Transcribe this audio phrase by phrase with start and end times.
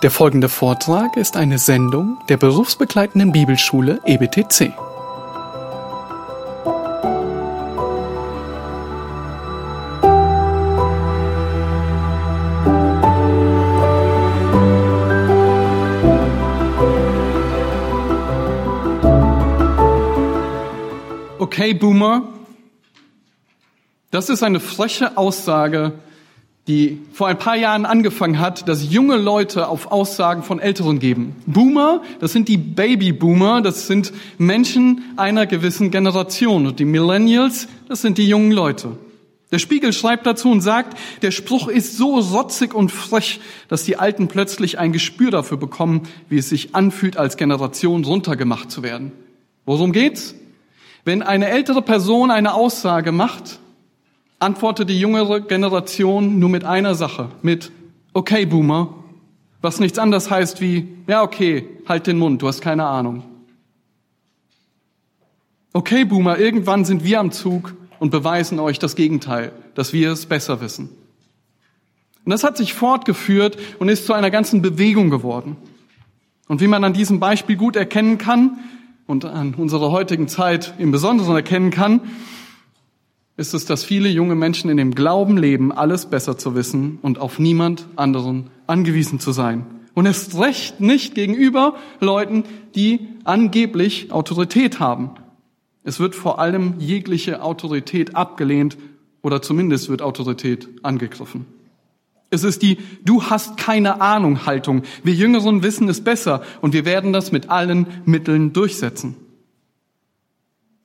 [0.00, 4.72] Der folgende Vortrag ist eine Sendung der berufsbegleitenden Bibelschule EBTC.
[21.40, 22.22] Okay, Boomer,
[24.12, 25.94] das ist eine freche Aussage,
[26.68, 31.34] die vor ein paar Jahren angefangen hat, dass junge Leute auf Aussagen von Älteren geben.
[31.46, 36.66] Boomer, das sind die Babyboomer, das sind Menschen einer gewissen Generation.
[36.66, 38.90] Und die Millennials, das sind die jungen Leute.
[39.50, 43.96] Der Spiegel schreibt dazu und sagt, der Spruch ist so rotzig und frech, dass die
[43.96, 49.12] Alten plötzlich ein Gespür dafür bekommen, wie es sich anfühlt, als Generation runtergemacht zu werden.
[49.64, 50.34] Worum geht's?
[51.06, 53.58] Wenn eine ältere Person eine Aussage macht,
[54.38, 57.72] antwortet die jüngere Generation nur mit einer Sache, mit
[58.12, 58.94] Okay, Boomer,
[59.60, 63.22] was nichts anderes heißt wie Ja, okay, halt den Mund, du hast keine Ahnung.
[65.72, 70.26] Okay, Boomer, irgendwann sind wir am Zug und beweisen euch das Gegenteil, dass wir es
[70.26, 70.88] besser wissen.
[72.24, 75.56] Und das hat sich fortgeführt und ist zu einer ganzen Bewegung geworden.
[76.48, 78.58] Und wie man an diesem Beispiel gut erkennen kann
[79.06, 82.00] und an unserer heutigen Zeit im Besonderen erkennen kann,
[83.38, 87.20] ist es, dass viele junge Menschen in dem Glauben leben, alles besser zu wissen und
[87.20, 89.64] auf niemand anderen angewiesen zu sein.
[89.94, 92.42] Und erst recht nicht gegenüber Leuten,
[92.74, 95.10] die angeblich Autorität haben.
[95.84, 98.76] Es wird vor allem jegliche Autorität abgelehnt
[99.22, 101.46] oder zumindest wird Autorität angegriffen.
[102.30, 104.82] Es ist die Du hast keine Ahnung Haltung.
[105.04, 109.14] Wir Jüngeren wissen es besser und wir werden das mit allen Mitteln durchsetzen.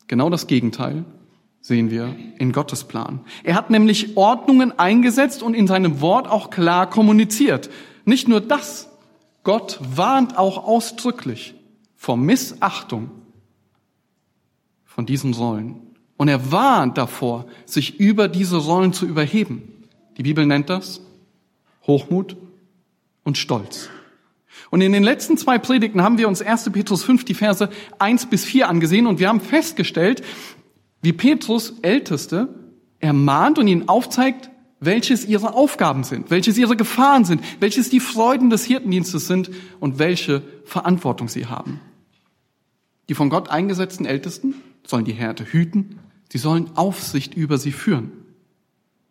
[0.08, 1.04] Genau das Gegenteil
[1.64, 3.22] sehen wir in Gottes Plan.
[3.44, 7.70] Er hat nämlich Ordnungen eingesetzt und in seinem Wort auch klar kommuniziert.
[8.04, 8.90] Nicht nur das,
[9.44, 11.56] Gott warnt auch ausdrücklich
[11.96, 13.12] vor Missachtung
[14.84, 15.76] von diesen Rollen.
[16.18, 19.88] Und er warnt davor, sich über diese Rollen zu überheben.
[20.18, 21.00] Die Bibel nennt das
[21.88, 22.36] Hochmut
[23.24, 23.90] und Stolz.
[24.70, 26.72] Und in den letzten zwei Predigten haben wir uns 1.
[26.72, 30.24] Petrus 5, die Verse 1 bis 4 angesehen und wir haben festgestellt,
[31.04, 32.50] wie Petrus Älteste
[33.00, 34.50] ermahnt und ihnen aufzeigt,
[34.80, 40.00] welches ihre Aufgaben sind, welches ihre Gefahren sind, welches die Freuden des Hirtendienstes sind und
[40.00, 41.80] welche Verantwortung sie haben.
[43.10, 44.56] Die von Gott eingesetzten Ältesten
[44.88, 46.00] sollen die Härte hüten,
[46.32, 48.12] sie sollen Aufsicht über sie führen.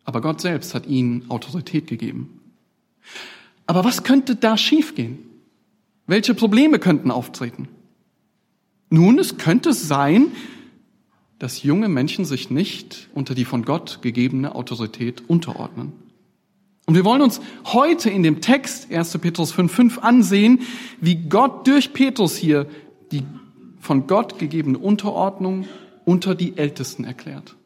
[0.03, 2.39] Aber Gott selbst hat ihnen Autorität gegeben.
[3.65, 5.19] Aber was könnte da schiefgehen?
[6.07, 7.69] Welche Probleme könnten auftreten?
[8.89, 10.27] Nun, es könnte sein,
[11.43, 15.91] dass junge Menschen sich nicht unter die von Gott gegebene Autorität unterordnen.
[16.85, 19.17] Und wir wollen uns heute in dem Text 1.
[19.17, 20.61] Petrus 5.5 ansehen,
[21.01, 22.67] wie Gott durch Petrus hier
[23.11, 23.23] die
[23.81, 25.67] von Gott gegebene Unterordnung
[26.05, 27.57] unter die Ältesten erklärt.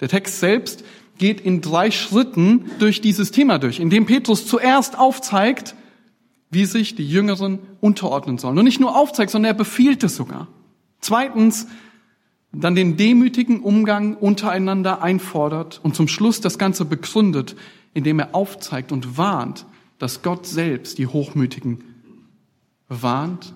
[0.00, 0.82] Der Text selbst
[1.18, 5.74] geht in drei Schritten durch dieses Thema durch, indem Petrus zuerst aufzeigt,
[6.50, 8.56] wie sich die Jüngeren unterordnen sollen.
[8.56, 10.48] Und nicht nur aufzeigt, sondern er befiehlt es sogar.
[11.00, 11.66] Zweitens,
[12.52, 17.56] dann den demütigen Umgang untereinander einfordert und zum Schluss das Ganze begründet,
[17.94, 19.66] indem er aufzeigt und warnt,
[19.98, 21.84] dass Gott selbst die Hochmütigen
[22.88, 23.54] warnt,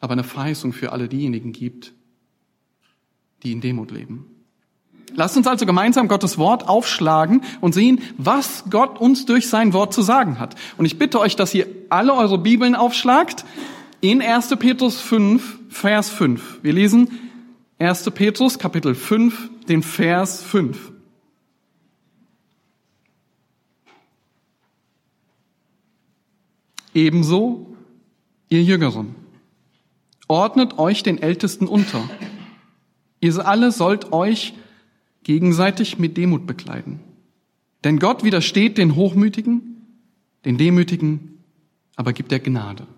[0.00, 1.94] aber eine Verheißung für alle diejenigen gibt,
[3.42, 4.26] die in Demut leben.
[5.14, 9.94] Lasst uns also gemeinsam Gottes Wort aufschlagen und sehen, was Gott uns durch sein Wort
[9.94, 10.54] zu sagen hat.
[10.76, 13.44] Und ich bitte euch, dass ihr alle eure Bibeln aufschlagt
[14.00, 14.54] in 1.
[14.58, 16.58] Petrus 5, Vers 5.
[16.62, 17.08] Wir lesen
[17.80, 18.10] 1.
[18.10, 20.92] Petrus Kapitel 5, den Vers 5.
[26.92, 27.76] Ebenso,
[28.48, 29.14] ihr Jüngeren,
[30.26, 32.10] ordnet euch den Ältesten unter.
[33.20, 34.54] Ihr alle sollt euch
[35.22, 36.98] gegenseitig mit Demut bekleiden.
[37.84, 39.86] Denn Gott widersteht den Hochmütigen,
[40.44, 41.44] den Demütigen,
[41.94, 42.88] aber gibt er Gnade.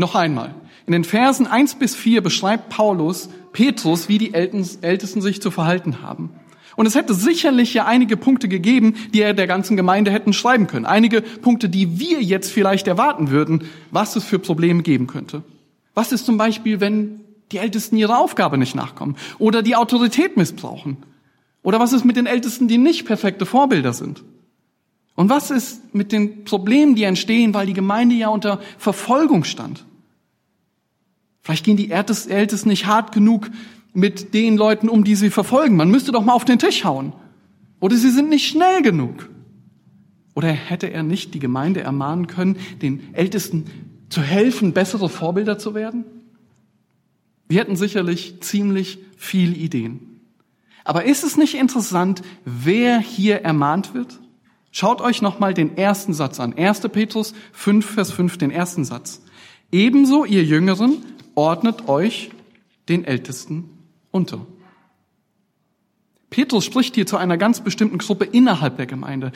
[0.00, 0.54] Noch einmal.
[0.86, 6.00] In den Versen 1 bis 4 beschreibt Paulus Petrus, wie die Ältesten sich zu verhalten
[6.00, 6.30] haben.
[6.74, 10.68] Und es hätte sicherlich ja einige Punkte gegeben, die er der ganzen Gemeinde hätten schreiben
[10.68, 10.86] können.
[10.86, 15.42] Einige Punkte, die wir jetzt vielleicht erwarten würden, was es für Probleme geben könnte.
[15.92, 17.20] Was ist zum Beispiel, wenn
[17.52, 20.96] die Ältesten ihrer Aufgabe nicht nachkommen oder die Autorität missbrauchen?
[21.62, 24.24] Oder was ist mit den Ältesten, die nicht perfekte Vorbilder sind?
[25.14, 29.84] Und was ist mit den Problemen, die entstehen, weil die Gemeinde ja unter Verfolgung stand?
[31.42, 33.50] Vielleicht gehen die Ältesten nicht hart genug
[33.92, 35.76] mit den Leuten um, die sie verfolgen.
[35.76, 37.12] Man müsste doch mal auf den Tisch hauen.
[37.80, 39.28] Oder sie sind nicht schnell genug.
[40.34, 43.64] Oder hätte er nicht die Gemeinde ermahnen können, den Ältesten
[44.10, 46.04] zu helfen, bessere Vorbilder zu werden?
[47.48, 50.20] Wir hätten sicherlich ziemlich viel Ideen.
[50.84, 54.20] Aber ist es nicht interessant, wer hier ermahnt wird?
[54.70, 56.54] Schaut euch nochmal den ersten Satz an.
[56.54, 56.80] 1.
[56.92, 59.22] Petrus 5, Vers 5, den ersten Satz.
[59.72, 60.98] Ebenso, ihr Jüngeren,
[61.40, 62.30] ordnet euch
[62.90, 63.70] den Ältesten
[64.10, 64.46] unter.
[66.28, 69.32] Petrus spricht hier zu einer ganz bestimmten Gruppe innerhalb der Gemeinde.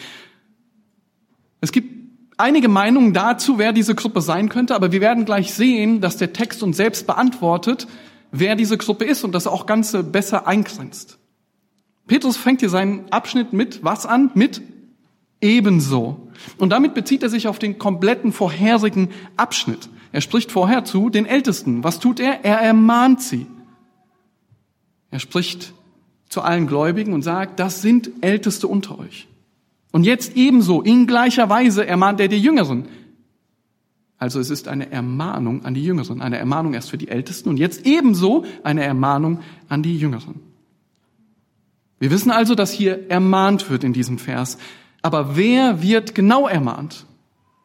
[1.63, 1.89] Es gibt
[2.37, 6.35] einige Meinungen dazu, wer diese Gruppe sein könnte, aber wir werden gleich sehen, dass der
[6.35, 7.87] Text uns selbst beantwortet,
[8.31, 11.19] wer diese Gruppe ist und das auch Ganze besser eingrenzt.
[12.07, 14.31] Petrus fängt hier seinen Abschnitt mit was an?
[14.35, 14.61] Mit
[15.41, 16.29] ebenso.
[16.59, 19.09] Und damit bezieht er sich auf den kompletten vorherigen
[19.39, 19.89] Abschnitt.
[20.15, 21.83] Er spricht vorher zu den Ältesten.
[21.83, 22.45] Was tut er?
[22.45, 23.47] Er ermahnt sie.
[25.11, 25.75] Er spricht
[26.29, 29.27] zu allen Gläubigen und sagt, das sind Älteste unter euch.
[29.91, 32.87] Und jetzt ebenso, in gleicher Weise ermahnt er die Jüngeren.
[34.17, 37.57] Also es ist eine Ermahnung an die Jüngeren, eine Ermahnung erst für die Ältesten und
[37.57, 40.39] jetzt ebenso eine Ermahnung an die Jüngeren.
[41.99, 44.59] Wir wissen also, dass hier ermahnt wird in diesem Vers.
[45.03, 47.05] Aber wer wird genau ermahnt?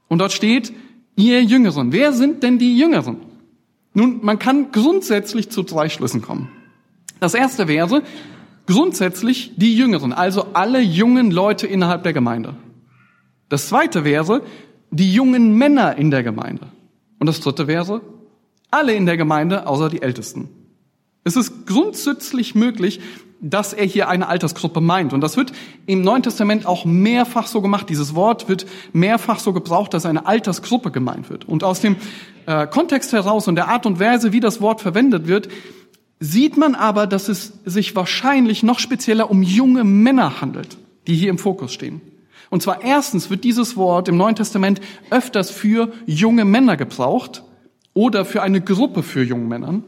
[0.07, 0.73] Und dort steht,
[1.19, 1.91] ihr Jüngeren.
[1.91, 3.17] Wer sind denn die Jüngeren?
[3.93, 6.49] Nun, man kann grundsätzlich zu drei Schlüssen kommen.
[7.19, 8.03] Das erste wäre,
[8.69, 12.53] Grundsätzlich die Jüngeren, also alle jungen Leute innerhalb der Gemeinde.
[13.49, 14.43] Das zweite wäre
[14.91, 16.67] die jungen Männer in der Gemeinde.
[17.17, 18.01] Und das dritte wäre
[18.69, 20.49] alle in der Gemeinde, außer die Ältesten.
[21.23, 22.99] Es ist grundsätzlich möglich,
[23.41, 25.13] dass er hier eine Altersgruppe meint.
[25.13, 25.53] Und das wird
[25.85, 27.89] im Neuen Testament auch mehrfach so gemacht.
[27.89, 31.47] Dieses Wort wird mehrfach so gebraucht, dass eine Altersgruppe gemeint wird.
[31.47, 31.95] Und aus dem
[32.45, 35.49] äh, Kontext heraus und der Art und Weise, wie das Wort verwendet wird,
[36.19, 40.77] sieht man aber, dass es sich wahrscheinlich noch spezieller um junge Männer handelt,
[41.07, 42.01] die hier im Fokus stehen.
[42.49, 44.81] Und zwar erstens wird dieses Wort im Neuen Testament
[45.11, 47.43] öfters für junge Männer gebraucht
[47.93, 49.83] oder für eine Gruppe für jungen Männern.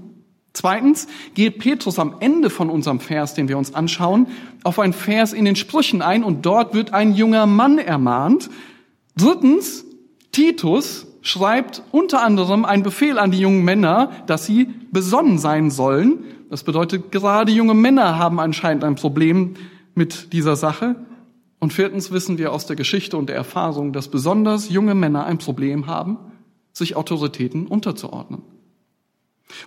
[0.54, 4.28] Zweitens geht Petrus am Ende von unserem Vers, den wir uns anschauen,
[4.64, 8.50] auf ein Vers in den Sprüchen ein und dort wird ein junger Mann ermahnt.
[9.16, 9.86] Drittens,
[10.32, 16.26] Titus schreibt unter anderem einen Befehl an die jungen Männer, dass sie besonnen sein sollen.
[16.50, 19.54] Das bedeutet, gerade junge Männer haben anscheinend ein Problem
[19.96, 20.96] mit dieser Sache.
[21.60, 25.38] Und viertens wissen wir aus der Geschichte und der Erfahrung, dass besonders junge Männer ein
[25.38, 26.18] Problem haben,
[26.74, 28.42] sich Autoritäten unterzuordnen.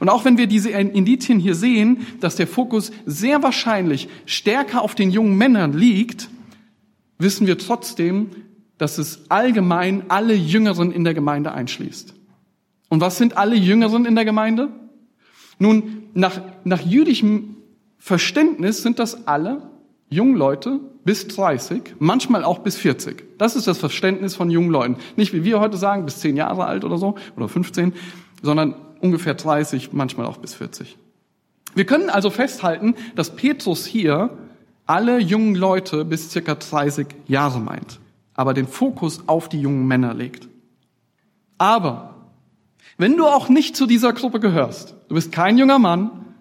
[0.01, 4.95] Und auch wenn wir diese Indizien hier sehen, dass der Fokus sehr wahrscheinlich stärker auf
[4.95, 6.29] den jungen Männern liegt,
[7.19, 8.31] wissen wir trotzdem,
[8.79, 12.15] dass es allgemein alle Jüngeren in der Gemeinde einschließt.
[12.89, 14.69] Und was sind alle Jüngeren in der Gemeinde?
[15.59, 17.57] Nun, nach, nach jüdischem
[17.99, 19.71] Verständnis sind das alle
[20.11, 23.39] jungen Leute bis 30, manchmal auch bis 40.
[23.39, 24.97] Das ist das Verständnis von jungen Leuten.
[25.17, 27.93] Nicht wie wir heute sagen, bis 10 Jahre alt oder so, oder 15,
[28.43, 28.75] sondern
[29.05, 30.97] ungefähr 30, manchmal auch bis 40.
[31.75, 34.31] Wir können also festhalten, dass Petrus hier
[34.87, 38.01] alle jungen Leute bis circa 30 Jahre meint
[38.35, 40.49] aber den Fokus auf die jungen Männer legt.
[41.57, 42.33] Aber
[42.99, 46.35] wenn du auch nicht zu dieser Gruppe gehörst, du bist kein junger Mann,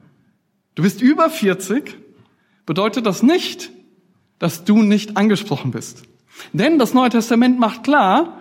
[0.76, 1.98] du bist über 40,
[2.66, 3.72] bedeutet das nicht,
[4.40, 6.04] dass du nicht angesprochen bist.
[6.52, 8.38] Denn das Neue Testament macht klar,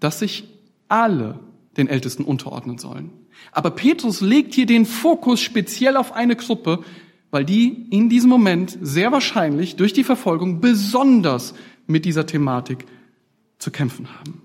[0.00, 0.44] dass sich
[0.88, 1.38] alle
[1.78, 3.10] den Ältesten unterordnen sollen.
[3.52, 6.84] Aber Petrus legt hier den Fokus speziell auf eine Gruppe,
[7.30, 11.54] weil die in diesem Moment sehr wahrscheinlich durch die Verfolgung besonders
[11.86, 12.86] mit dieser Thematik
[13.58, 14.42] zu kämpfen haben.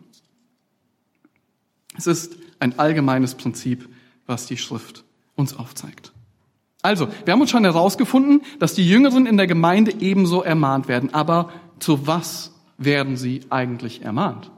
[1.98, 3.90] Es ist ein allgemeines Prinzip,
[4.26, 5.04] was die Schrift
[5.36, 6.14] uns aufzeigt.
[6.82, 11.14] Also, wir haben uns schon herausgefunden, dass die Jüngeren in der Gemeinde ebenso ermahnt werden.
[11.14, 14.52] Aber zu was werden sie eigentlich ermahnt?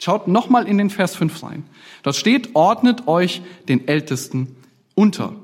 [0.00, 1.64] Schaut nochmal in den Vers 5 rein.
[2.02, 4.56] Dort steht, ordnet euch den Ältesten
[4.94, 5.34] unter.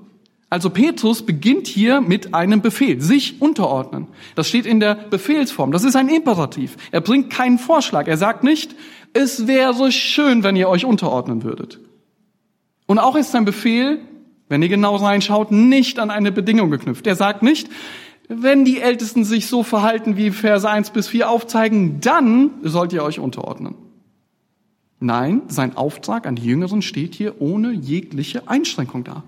[0.51, 4.09] Also Petrus beginnt hier mit einem Befehl, sich unterordnen.
[4.35, 5.71] Das steht in der Befehlsform.
[5.71, 6.77] Das ist ein Imperativ.
[6.91, 8.09] Er bringt keinen Vorschlag.
[8.09, 8.75] Er sagt nicht,
[9.13, 11.79] es wäre schön, wenn ihr euch unterordnen würdet.
[12.87, 14.01] Und auch ist sein Befehl,
[14.49, 17.07] wenn ihr genau reinschaut, nicht an eine Bedingung geknüpft.
[17.07, 17.69] Er sagt nicht,
[18.29, 23.05] wenn die Ältesten sich so verhalten, wie Verse 1 bis 4 aufzeigen, dann sollt ihr
[23.05, 23.77] euch unterordnen.
[25.01, 29.25] Nein, sein Auftrag an die Jüngeren steht hier ohne jegliche Einschränkung da.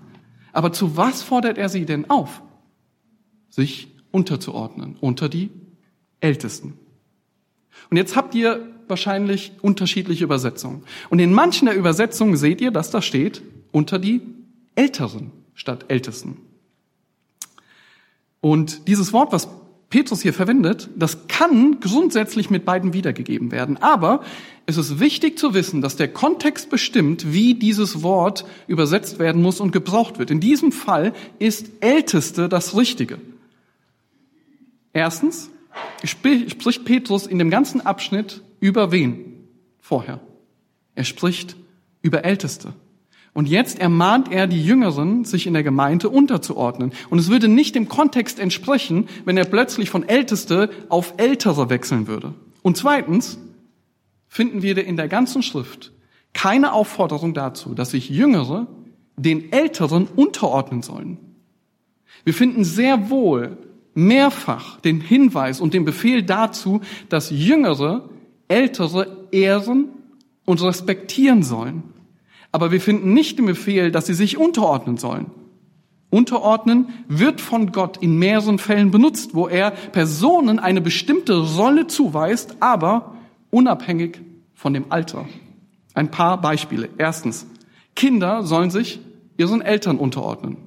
[0.51, 2.43] Aber zu was fordert er sie denn auf?
[3.49, 5.49] Sich unterzuordnen unter die
[6.19, 6.77] Ältesten.
[7.89, 10.83] Und jetzt habt ihr wahrscheinlich unterschiedliche Übersetzungen.
[11.09, 14.21] Und in manchen der Übersetzungen seht ihr, dass da steht unter die
[14.75, 16.37] Älteren statt Ältesten.
[18.41, 19.47] Und dieses Wort, was
[19.93, 23.77] Petrus hier verwendet, das kann grundsätzlich mit beiden wiedergegeben werden.
[23.77, 24.23] Aber
[24.65, 29.59] es ist wichtig zu wissen, dass der Kontext bestimmt, wie dieses Wort übersetzt werden muss
[29.59, 30.31] und gebraucht wird.
[30.31, 33.19] In diesem Fall ist Älteste das Richtige.
[34.93, 35.51] Erstens
[36.03, 39.45] spricht Petrus in dem ganzen Abschnitt über wen
[39.79, 40.21] vorher?
[40.95, 41.55] Er spricht
[42.01, 42.73] über Älteste.
[43.33, 46.93] Und jetzt ermahnt er die Jüngeren, sich in der Gemeinde unterzuordnen.
[47.09, 52.07] Und es würde nicht dem Kontext entsprechen, wenn er plötzlich von Älteste auf Ältere wechseln
[52.07, 52.35] würde.
[52.61, 53.39] Und zweitens
[54.27, 55.93] finden wir in der ganzen Schrift
[56.33, 58.67] keine Aufforderung dazu, dass sich Jüngere
[59.15, 61.17] den Älteren unterordnen sollen.
[62.23, 63.57] Wir finden sehr wohl
[63.95, 68.09] mehrfach den Hinweis und den Befehl dazu, dass Jüngere
[68.47, 69.89] Ältere ehren
[70.45, 71.92] und respektieren sollen.
[72.53, 75.31] Aber wir finden nicht den Befehl, dass sie sich unterordnen sollen.
[76.11, 82.57] Unterordnen wird von Gott in mehreren Fällen benutzt, wo er Personen eine bestimmte Rolle zuweist,
[82.59, 83.15] aber
[83.49, 84.19] unabhängig
[84.53, 85.25] von dem Alter.
[85.95, 86.89] Ein paar Beispiele.
[86.99, 87.47] Erstens,
[87.95, 88.99] Kinder sollen sich
[89.37, 90.57] ihren Eltern unterordnen.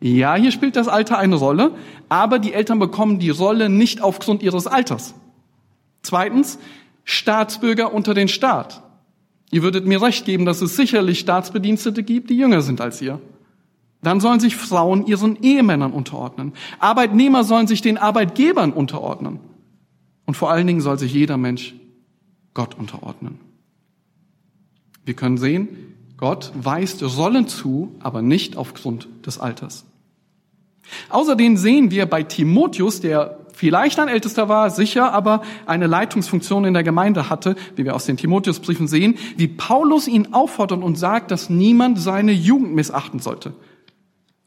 [0.00, 1.70] Ja, hier spielt das Alter eine Rolle,
[2.08, 5.14] aber die Eltern bekommen die Rolle nicht aufgrund ihres Alters.
[6.02, 6.58] Zweitens,
[7.04, 8.82] Staatsbürger unter den Staat.
[9.50, 13.20] Ihr würdet mir recht geben, dass es sicherlich Staatsbedienstete gibt, die jünger sind als ihr.
[14.02, 16.52] Dann sollen sich Frauen ihren Ehemännern unterordnen.
[16.78, 19.40] Arbeitnehmer sollen sich den Arbeitgebern unterordnen.
[20.26, 21.74] Und vor allen Dingen soll sich jeder Mensch
[22.54, 23.40] Gott unterordnen.
[25.04, 25.68] Wir können sehen,
[26.16, 29.84] Gott weist Rollen zu, aber nicht aufgrund des Alters.
[31.10, 36.74] Außerdem sehen wir bei Timotheus, der vielleicht ein Ältester war, sicher, aber eine Leitungsfunktion in
[36.74, 41.30] der Gemeinde hatte, wie wir aus den Timotheusbriefen sehen, wie Paulus ihn auffordert und sagt,
[41.30, 43.54] dass niemand seine Jugend missachten sollte.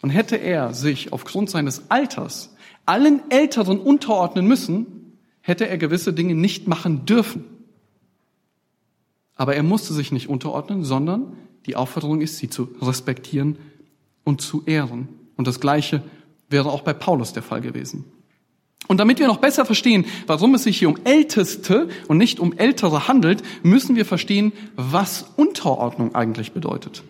[0.01, 6.36] Und hätte er sich aufgrund seines Alters allen Älteren unterordnen müssen, hätte er gewisse Dinge
[6.36, 7.44] nicht machen dürfen.
[9.36, 11.34] Aber er musste sich nicht unterordnen, sondern
[11.66, 13.58] die Aufforderung ist, sie zu respektieren
[14.24, 15.10] und zu ehren.
[15.36, 16.04] Und das Gleiche
[16.50, 18.06] wäre auch bei Paulus der Fall gewesen.
[18.89, 22.58] Und damit wir noch besser verstehen, warum es sich hier um Älteste und nicht um
[22.58, 27.03] Ältere handelt, müssen wir verstehen, was Unterordnung eigentlich bedeutet.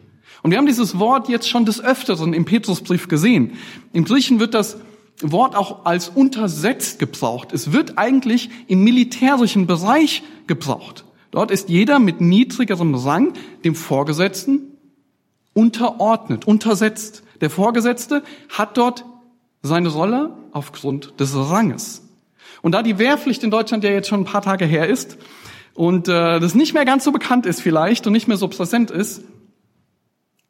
[0.43, 3.53] Und wir haben dieses Wort jetzt schon des Öfteren im Petrusbrief gesehen.
[3.93, 4.75] Im Griechen wird das
[5.21, 7.53] Wort auch als untersetzt gebraucht.
[7.53, 11.05] Es wird eigentlich im militärischen Bereich gebraucht.
[11.31, 13.31] Dort ist jeder mit niedrigerem Rang
[13.63, 14.77] dem Vorgesetzten
[15.53, 17.23] unterordnet, untersetzt.
[17.39, 19.05] Der Vorgesetzte hat dort
[19.61, 22.07] seine Rolle aufgrund des Ranges.
[22.61, 25.17] Und da die Wehrpflicht in Deutschland ja jetzt schon ein paar Tage her ist
[25.73, 28.91] und äh, das nicht mehr ganz so bekannt ist vielleicht und nicht mehr so präsent
[28.91, 29.23] ist,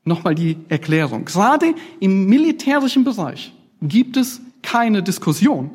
[0.04, 1.26] nochmal die Erklärung.
[1.26, 5.72] Gerade im militärischen Bereich gibt es keine Diskussion.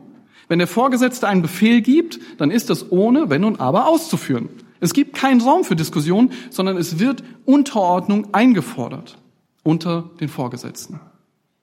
[0.49, 4.49] Wenn der Vorgesetzte einen Befehl gibt, dann ist das ohne Wenn und Aber auszuführen.
[4.81, 9.17] Es gibt keinen Raum für Diskussion, sondern es wird Unterordnung eingefordert
[9.63, 11.01] unter den Vorgesetzten.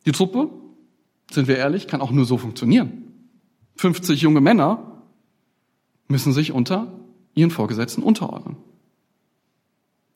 [0.07, 0.49] Die Truppe
[1.33, 3.03] sind wir ehrlich, kann auch nur so funktionieren.
[3.77, 5.03] 50 junge Männer
[6.07, 6.99] müssen sich unter
[7.33, 8.57] ihren Vorgesetzten unterordnen.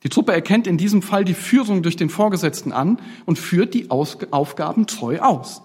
[0.03, 3.89] Die Truppe erkennt in diesem Fall die Führung durch den Vorgesetzten an und führt die
[3.89, 5.63] Aufgaben treu aus.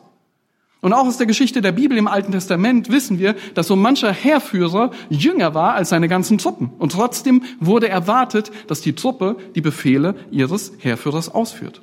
[0.80, 4.12] Und auch aus der Geschichte der Bibel im Alten Testament wissen wir, dass so mancher
[4.12, 6.70] Heerführer jünger war als seine ganzen Truppen.
[6.78, 11.82] Und trotzdem wurde erwartet, dass die Truppe die Befehle ihres Heerführers ausführt.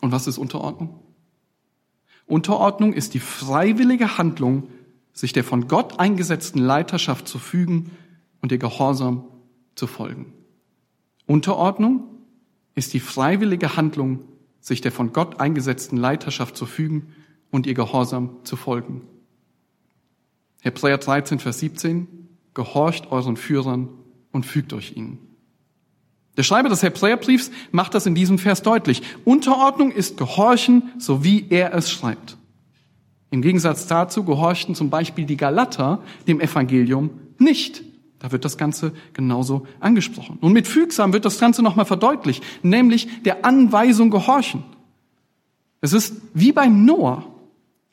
[0.00, 1.00] Und was ist Unterordnung?
[2.26, 4.68] Unterordnung ist die freiwillige Handlung,
[5.12, 7.90] sich der von Gott eingesetzten Leiterschaft zu fügen
[8.40, 9.24] und ihr Gehorsam
[9.74, 10.32] zu folgen.
[11.26, 12.04] Unterordnung
[12.74, 14.20] ist die freiwillige Handlung,
[14.60, 17.08] sich der von Gott eingesetzten Leiterschaft zu fügen
[17.50, 19.02] und ihr Gehorsam zu folgen.
[20.62, 23.88] Hebräer 13, Vers 17, gehorcht euren Führern
[24.30, 25.18] und fügt euch ihnen.
[26.36, 29.02] Der Schreiber des Hebräerbriefs macht das in diesem Vers deutlich.
[29.24, 32.38] Unterordnung ist Gehorchen, so wie er es schreibt.
[33.30, 37.82] Im Gegensatz dazu gehorchten zum Beispiel die Galater dem Evangelium nicht.
[38.18, 40.38] Da wird das Ganze genauso angesprochen.
[40.40, 44.62] Und mit fügsam wird das Ganze nochmal verdeutlicht, nämlich der Anweisung gehorchen.
[45.80, 47.24] Es ist wie beim Noah,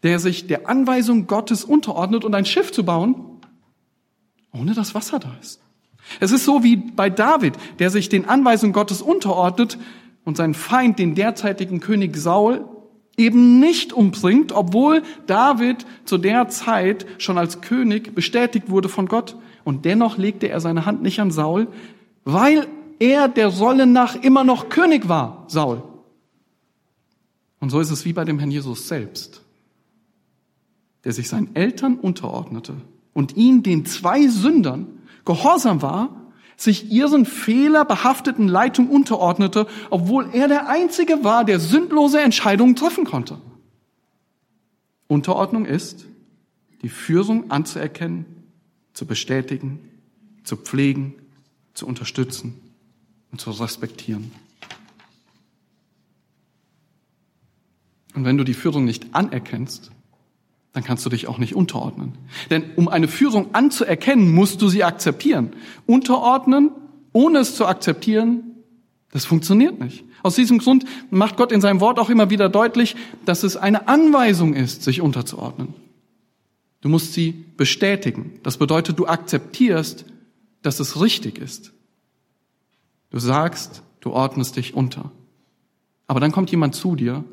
[0.03, 3.15] der sich der Anweisung Gottes unterordnet und ein Schiff zu bauen,
[4.53, 5.61] ohne dass Wasser da ist.
[6.19, 9.77] Es ist so wie bei David, der sich den Anweisungen Gottes unterordnet
[10.25, 12.65] und seinen Feind, den derzeitigen König Saul,
[13.17, 19.35] eben nicht umbringt, obwohl David zu der Zeit schon als König bestätigt wurde von Gott.
[19.63, 21.67] Und dennoch legte er seine Hand nicht an Saul,
[22.23, 22.67] weil
[22.99, 25.83] er der Rolle nach immer noch König war, Saul.
[27.59, 29.41] Und so ist es wie bei dem Herrn Jesus selbst.
[31.03, 32.75] der sich seinen Eltern unterordnete
[33.13, 34.87] und ihn den zwei Sündern
[35.25, 42.75] gehorsam war, sich ihren fehlerbehafteten Leitung unterordnete, obwohl er der Einzige war, der sündlose Entscheidungen
[42.75, 43.39] treffen konnte.
[45.07, 46.05] Unterordnung ist,
[46.81, 48.25] die Führung anzuerkennen,
[48.93, 49.79] zu bestätigen,
[50.43, 51.15] zu pflegen,
[51.73, 52.59] zu unterstützen
[53.31, 54.31] und zu respektieren.
[58.15, 59.91] Und wenn du die Führung nicht anerkennst,
[60.73, 62.13] dann kannst du dich auch nicht unterordnen.
[62.49, 65.51] Denn um eine Führung anzuerkennen, musst du sie akzeptieren.
[65.85, 66.71] Unterordnen,
[67.11, 68.43] ohne es zu akzeptieren,
[69.11, 70.03] das funktioniert nicht.
[70.21, 72.95] Aus diesem Grund macht Gott in seinem Wort auch immer wieder deutlich,
[73.25, 75.73] dass es eine Anweisung ist, sich unterzuordnen.
[76.81, 78.39] Du musst sie bestätigen.
[78.43, 80.05] Das bedeutet, du akzeptierst,
[80.61, 81.73] dass es richtig ist.
[83.09, 85.11] Du sagst, du ordnest dich unter.
[86.07, 87.23] Aber dann kommt jemand zu dir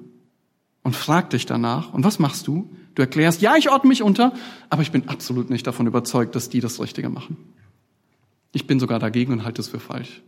[0.83, 2.71] und fragt dich danach, und was machst du?
[2.96, 4.32] Du erklärst, ja, ich ordne mich unter,
[4.70, 7.36] aber ich bin absolut nicht davon überzeugt, dass die das Richtige machen.
[8.52, 10.22] Ich bin sogar dagegen und halte es für falsch.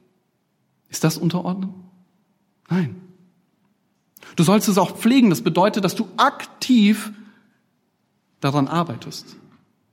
[0.91, 1.73] Ist das Unterordnen?
[2.69, 2.97] Nein.
[4.37, 5.31] Du sollst es auch pflegen.
[5.31, 7.11] Das bedeutet, dass du aktiv
[8.41, 9.37] daran arbeitest.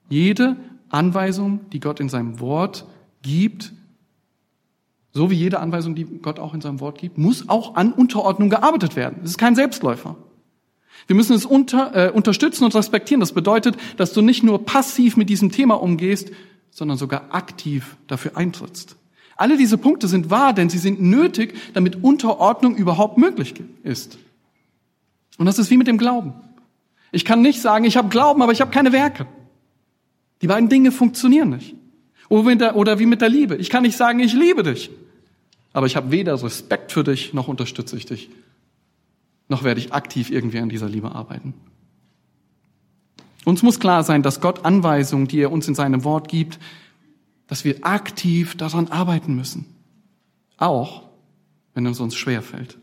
[0.10, 0.58] Jede
[0.90, 2.86] Anweisung, die Gott in seinem Wort
[3.22, 3.72] gibt,
[5.14, 8.50] so wie jede Anweisung, die Gott auch in seinem Wort gibt, muss auch an Unterordnung
[8.50, 9.22] gearbeitet werden.
[9.24, 10.18] Es ist kein Selbstläufer.
[11.08, 13.20] Wir müssen es unter, äh, unterstützen und respektieren.
[13.20, 16.32] Das bedeutet, dass du nicht nur passiv mit diesem Thema umgehst,
[16.72, 18.96] sondern sogar aktiv dafür eintrittst.
[19.38, 24.18] Alle diese Punkte sind wahr, denn sie sind nötig, damit Unterordnung überhaupt möglich ist.
[25.38, 26.34] Und das ist wie mit dem Glauben.
[27.12, 29.28] Ich kann nicht sagen, ich habe Glauben, aber ich habe keine Werke.
[30.42, 31.76] Die beiden Dinge funktionieren nicht.
[32.30, 33.56] Oder wie mit der Liebe.
[33.58, 34.90] Ich kann nicht sagen, ich liebe dich,
[35.74, 38.30] aber ich habe weder Respekt für dich, noch unterstütze ich dich
[39.48, 41.54] noch werde ich aktiv irgendwie an dieser Liebe arbeiten.
[43.46, 46.60] Uns muss klar sein, dass Gott Anweisungen, die er uns in seinem Wort gibt,
[47.48, 49.68] dass wir aktiv daran arbeiten müssen.
[50.58, 51.04] Auch
[51.76, 52.80] wenn es uns schwerfällt.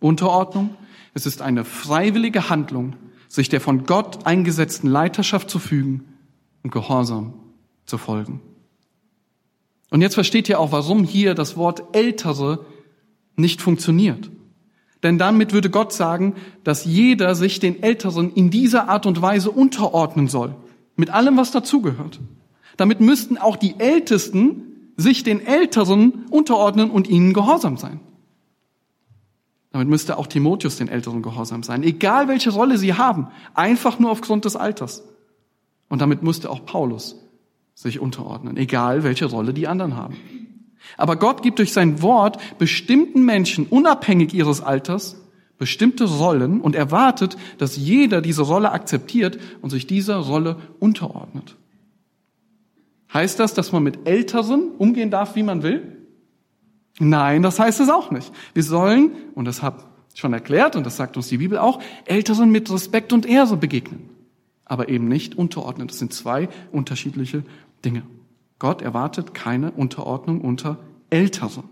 [0.00, 0.70] Unterordnung,
[1.14, 2.96] es ist eine freiwillige Handlung,
[3.28, 6.04] sich der von Gott eingesetzten Leiterschaft zu fügen
[6.64, 7.34] und gehorsam
[7.86, 8.40] zu folgen.
[9.90, 12.64] Und jetzt versteht ihr auch, warum hier das Wort Ältere
[13.36, 14.30] nicht funktioniert.
[15.02, 16.34] Denn damit würde Gott sagen,
[16.64, 20.54] dass jeder sich den Älteren in dieser Art und Weise unterordnen soll.
[20.96, 22.20] Mit allem, was dazugehört.
[22.76, 28.00] Damit müssten auch die Ältesten sich den Älteren unterordnen und ihnen gehorsam sein.
[29.72, 34.10] Damit müsste auch Timotheus den Älteren gehorsam sein, egal welche Rolle sie haben, einfach nur
[34.10, 35.02] aufgrund des Alters.
[35.88, 37.16] Und damit musste auch Paulus
[37.74, 40.16] sich unterordnen, egal welche Rolle die anderen haben.
[40.96, 45.16] Aber Gott gibt durch sein Wort bestimmten Menschen, unabhängig ihres Alters,
[45.58, 51.56] bestimmte Rollen und erwartet, dass jeder diese Rolle akzeptiert und sich dieser Rolle unterordnet.
[53.12, 55.98] Heißt das, dass man mit Älteren umgehen darf, wie man will?
[56.98, 58.32] Nein, das heißt es auch nicht.
[58.54, 61.80] Wir sollen, und das habe ich schon erklärt, und das sagt uns die Bibel auch,
[62.06, 64.08] Älteren mit Respekt und Ehre begegnen.
[64.64, 65.88] Aber eben nicht unterordnen.
[65.88, 67.44] Das sind zwei unterschiedliche
[67.84, 68.02] Dinge.
[68.62, 70.78] Gott erwartet keine Unterordnung unter
[71.10, 71.64] Ältere.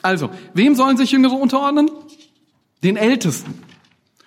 [0.00, 1.90] Also, wem sollen sich Jüngere unterordnen?
[2.84, 3.54] Den Ältesten.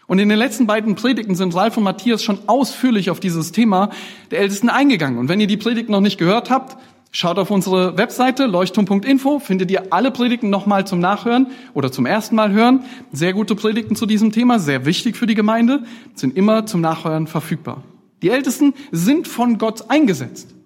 [0.08, 3.92] Und in den letzten beiden Predigten sind Ralf und Matthias schon ausführlich auf dieses Thema
[4.32, 5.20] der Ältesten eingegangen.
[5.20, 6.76] Und wenn ihr die Predigten noch nicht gehört habt,
[7.12, 12.36] schaut auf unsere Webseite leuchtturm.info, findet ihr alle Predigten nochmal zum Nachhören oder zum ersten
[12.36, 12.84] Mal hören.
[13.14, 17.26] Sehr gute Predigten zu diesem Thema, sehr wichtig für die Gemeinde, sind immer zum Nachhören
[17.26, 17.86] verfügbar.
[18.22, 20.59] Die Ältesten sind von Gott eingesetzt.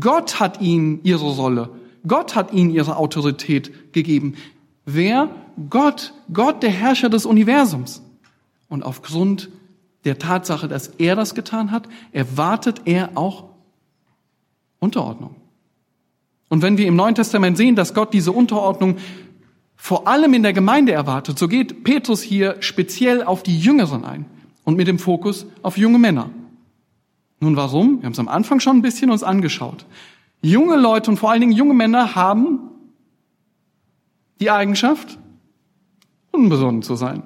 [0.00, 1.70] Gott hat ihnen ihre Rolle,
[2.06, 4.34] Gott hat ihnen ihre Autorität gegeben.
[4.84, 5.30] Wer?
[5.70, 8.02] Gott, Gott, der Herrscher des Universums.
[8.68, 9.50] Und aufgrund
[10.04, 13.44] der Tatsache, dass er das getan hat, erwartet er auch
[14.80, 15.36] Unterordnung.
[16.48, 18.96] Und wenn wir im Neuen Testament sehen, dass Gott diese Unterordnung
[19.76, 24.26] vor allem in der Gemeinde erwartet, so geht Petrus hier speziell auf die Jüngeren ein
[24.64, 26.30] und mit dem Fokus auf junge Männer.
[27.44, 28.00] Nun warum?
[28.00, 29.84] Wir haben es am Anfang schon ein bisschen uns angeschaut.
[30.40, 32.58] Junge Leute und vor allen Dingen junge Männer haben
[34.40, 35.18] die Eigenschaft,
[36.30, 37.22] unbesonnen zu sein.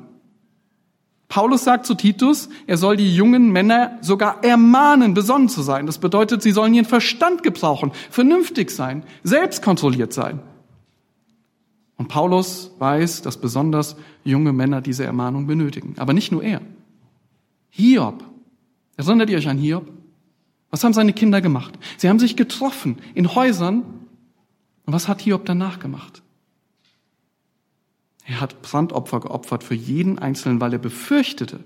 [1.28, 5.86] Paulus sagt zu Titus, er soll die jungen Männer sogar ermahnen, besonnen zu sein.
[5.86, 10.40] Das bedeutet, sie sollen ihren Verstand gebrauchen, vernünftig sein, selbstkontrolliert sein.
[11.96, 15.94] Und Paulus weiß, dass besonders junge Männer diese Ermahnung benötigen.
[15.96, 16.60] Aber nicht nur er.
[17.70, 18.24] Hiob.
[18.96, 19.97] Erinnert ihr euch an Hiob?
[20.70, 21.78] Was haben seine Kinder gemacht?
[21.96, 23.84] Sie haben sich getroffen in Häusern.
[24.84, 26.22] Und was hat Hiob danach gemacht?
[28.24, 31.60] Er hat Brandopfer geopfert für jeden Einzelnen, weil er befürchtete,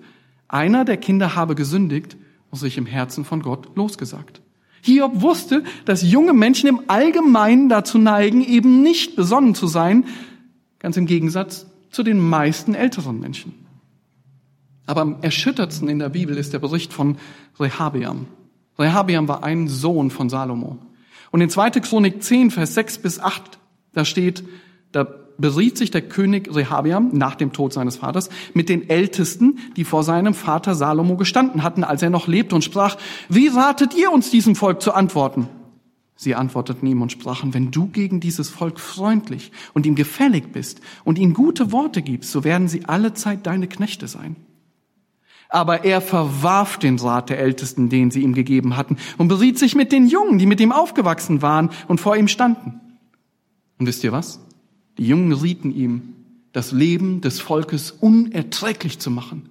[0.47, 2.17] Einer der Kinder habe gesündigt
[2.51, 4.43] und sich im Herzen von Gott losgesagt.
[4.83, 10.05] Hiob wusste, dass junge Menschen im Allgemeinen dazu neigen, eben nicht besonnen zu sein,
[10.79, 13.55] ganz im Gegensatz zu den meisten älteren Menschen.
[14.87, 17.17] Aber am erschüttertsten in der Bibel ist der Bericht von
[17.59, 18.27] Rehabeam.
[18.83, 20.79] Rehabeam war ein Sohn von Salomo.
[21.31, 21.71] Und in 2.
[21.71, 23.59] Chronik 10, Vers 6 bis 8,
[23.95, 24.45] da steht,
[24.92, 25.07] da
[25.38, 30.05] beriet sich der König Rehabeam nach dem Tod seines Vaters mit den Ältesten, die vor
[30.05, 32.97] seinem Vater Salomo gestanden hatten, als er noch lebte und sprach,
[33.29, 35.49] wie ratet ihr uns diesem Volk zu antworten?
[36.14, 40.81] Sie antworteten ihm und sprachen, wenn du gegen dieses Volk freundlich und ihm gefällig bist
[41.05, 44.37] und ihnen gute Worte gibst, so werden sie alle Zeit deine Knechte sein.
[45.53, 49.75] Aber er verwarf den Rat der Ältesten, den sie ihm gegeben hatten, und beriet sich
[49.75, 52.81] mit den Jungen, die mit ihm aufgewachsen waren und vor ihm standen.
[53.79, 54.41] Und wisst ihr was?
[54.97, 56.15] Die Jungen rieten ihm,
[56.53, 59.51] das Leben des Volkes unerträglich zu machen.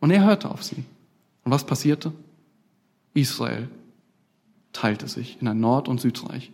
[0.00, 0.82] Und er hörte auf sie.
[1.44, 2.12] Und was passierte?
[3.12, 3.68] Israel
[4.72, 6.50] teilte sich in ein Nord- und Südreich.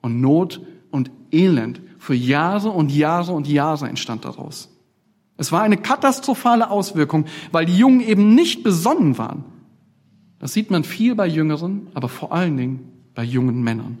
[0.00, 0.60] Und Not
[0.92, 4.68] und Elend für Jahre und Jahre und Jahre entstand daraus.
[5.38, 9.44] Es war eine katastrophale Auswirkung, weil die Jungen eben nicht besonnen waren.
[10.40, 13.98] Das sieht man viel bei Jüngeren, aber vor allen Dingen bei jungen Männern.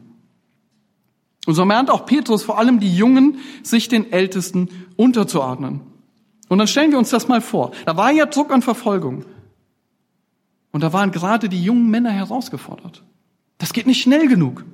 [1.46, 5.80] Und so mahnt auch Petrus vor allem die Jungen, sich den Ältesten unterzuordnen.
[6.48, 7.70] Und dann stellen wir uns das mal vor.
[7.86, 9.24] Da war ja Druck und Verfolgung.
[10.72, 13.02] Und da waren gerade die jungen Männer herausgefordert.
[13.58, 14.64] Das geht nicht schnell genug.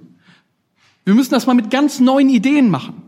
[1.04, 3.02] Wir müssen das mal mit ganz neuen Ideen machen.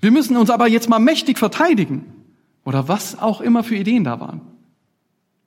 [0.00, 2.19] Wir müssen uns aber jetzt mal mächtig verteidigen.
[2.64, 4.42] Oder was auch immer für Ideen da waren.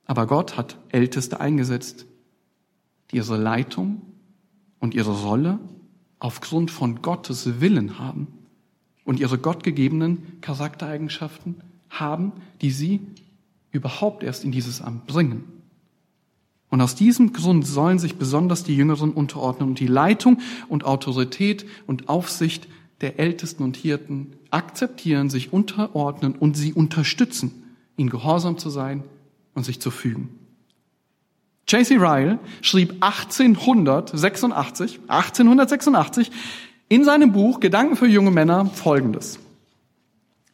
[0.06, 2.06] Aber Gott hat Älteste eingesetzt,
[3.12, 4.02] die ihre Leitung
[4.80, 5.60] und ihre Rolle
[6.20, 8.28] aufgrund von Gottes Willen haben
[9.06, 13.02] und ihre gottgegebenen Charaktereigenschaften haben, die sie
[13.72, 15.44] überhaupt erst in dieses Amt bringen.
[16.70, 21.66] Und aus diesem Grund sollen sich besonders die Jüngeren unterordnen und die Leitung und Autorität
[21.86, 22.68] und Aufsicht
[23.02, 27.64] der Ältesten und Hirten akzeptieren, sich unterordnen und sie unterstützen,
[27.98, 29.04] ihnen gehorsam zu sein
[29.54, 30.30] und sich zu fügen.
[31.68, 31.96] J.C.
[31.96, 36.32] Ryle schrieb 1886, 1886
[36.90, 39.40] in seinem Buch Gedanken für junge Männer Folgendes.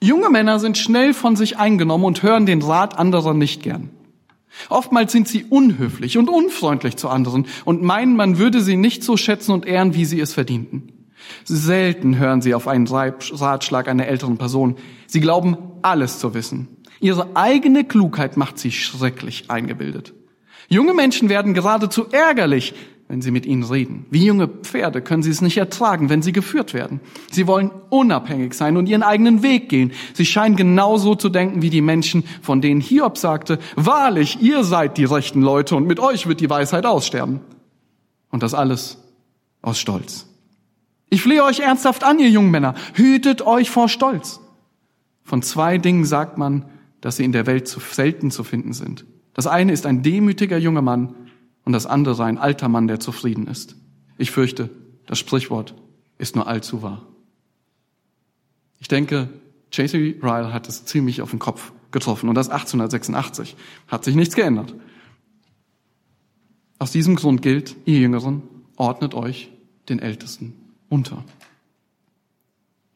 [0.02, 3.90] Junge Männer sind schnell von sich eingenommen und hören den Rat anderer nicht gern.
[4.70, 9.18] Oftmals sind sie unhöflich und unfreundlich zu anderen und meinen, man würde sie nicht so
[9.18, 10.99] schätzen und ehren, wie sie es verdienten.
[11.46, 14.76] Selten hören sie auf einen Ratschlag einer älteren Person.
[15.08, 16.68] Sie glauben, alles zu wissen.
[17.00, 20.14] Ihre eigene Klugheit macht sie schrecklich eingebildet.
[20.68, 22.74] Junge Menschen werden geradezu ärgerlich,
[23.08, 24.06] wenn sie mit ihnen reden.
[24.12, 27.00] Wie junge Pferde können sie es nicht ertragen, wenn sie geführt werden.
[27.32, 29.94] Sie wollen unabhängig sein und ihren eigenen Weg gehen.
[30.14, 34.98] Sie scheinen genauso zu denken wie die Menschen, von denen Hiob sagte, wahrlich, ihr seid
[34.98, 37.40] die rechten Leute und mit euch wird die Weisheit aussterben.
[38.30, 39.00] Und das alles
[39.64, 40.29] aus Stolz.
[41.10, 44.40] Ich flehe euch ernsthaft an, ihr jungen Männer, hütet euch vor Stolz.
[45.24, 46.66] Von zwei Dingen sagt man,
[47.02, 49.06] dass sie in der Welt zu selten zu finden sind.
[49.34, 51.16] Das eine ist ein demütiger junger Mann
[51.66, 53.76] und das andere ein alter Mann, der zufrieden ist.
[54.18, 54.70] Ich fürchte,
[55.06, 55.76] das Sprichwort
[56.18, 57.06] ist nur allzu wahr.
[58.80, 59.30] Ich denke,
[59.72, 60.20] J.C.
[60.22, 63.56] Ryle hat es ziemlich auf den Kopf getroffen und das 1886.
[63.88, 64.76] Hat sich nichts geändert.
[66.78, 68.44] Aus diesem Grund gilt, ihr Jüngeren,
[68.78, 69.52] ordnet euch
[69.90, 70.54] den Ältesten
[70.90, 71.24] unter.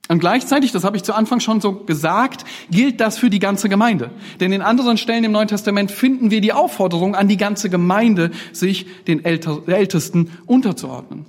[0.10, 3.70] Und gleichzeitig, das habe ich zu Anfang schon so gesagt, gilt das für die ganze
[3.70, 4.12] Gemeinde.
[4.42, 8.32] Denn in anderen Stellen im Neuen Testament finden wir die Aufforderung an die ganze Gemeinde,
[8.52, 11.26] sich den Ältesten unterzuordnen.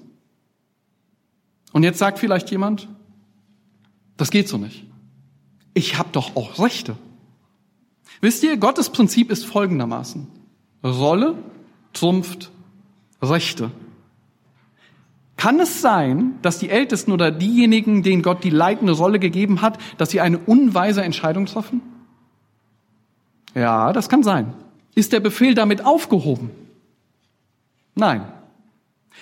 [1.73, 2.89] Und jetzt sagt vielleicht jemand,
[4.17, 4.85] das geht so nicht.
[5.73, 6.97] Ich habe doch auch Rechte.
[8.21, 10.27] Wisst ihr, Gottes Prinzip ist folgendermaßen.
[10.83, 11.37] Rolle
[11.93, 12.51] trumpft
[13.23, 13.71] Rechte.
[15.37, 19.79] Kann es sein, dass die Ältesten oder diejenigen, denen Gott die leitende Rolle gegeben hat,
[19.99, 21.81] dass sie eine unweise Entscheidung treffen?
[23.55, 24.55] Ja, das kann sein.
[24.95, 26.51] Ist der Befehl damit aufgehoben?
[27.95, 28.23] Nein.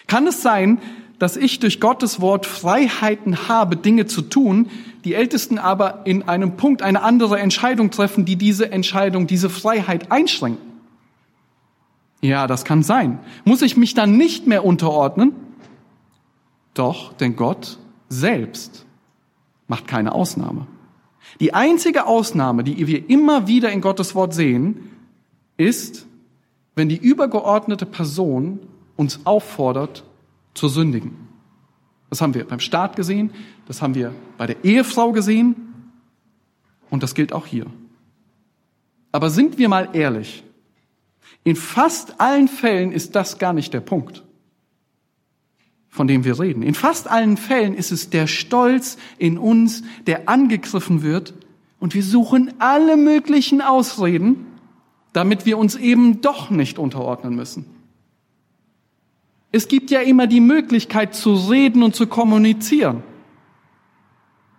[0.06, 0.78] Kann es sein,
[1.18, 4.68] dass ich durch Gottes Wort Freiheiten habe, Dinge zu tun,
[5.04, 10.10] die Ältesten aber in einem Punkt eine andere Entscheidung treffen, die diese Entscheidung, diese Freiheit
[10.10, 10.72] einschränken?
[12.20, 13.18] Ja, das kann sein.
[13.44, 15.32] Muss ich mich dann nicht mehr unterordnen?
[16.74, 18.86] Doch, denn Gott selbst
[19.68, 20.66] macht keine Ausnahme.
[21.40, 24.90] Die einzige Ausnahme, die wir immer wieder in Gottes Wort sehen,
[25.56, 26.06] ist,
[26.74, 28.60] wenn die übergeordnete Person
[28.96, 30.04] uns auffordert,
[30.54, 31.28] zu sündigen.
[32.10, 33.32] Das haben wir beim Staat gesehen,
[33.66, 35.56] das haben wir bei der Ehefrau gesehen
[36.90, 37.66] und das gilt auch hier.
[39.12, 40.44] Aber sind wir mal ehrlich,
[41.44, 44.22] In fast allen Fällen ist das gar nicht der Punkt,
[45.92, 46.62] von dem wir reden.
[46.62, 51.34] In fast allen Fällen ist es der Stolz in uns, der angegriffen wird
[51.78, 54.46] und wir suchen alle möglichen Ausreden,
[55.12, 57.66] damit wir uns eben doch nicht unterordnen müssen.
[59.52, 63.02] Es gibt ja immer die Möglichkeit zu reden und zu kommunizieren,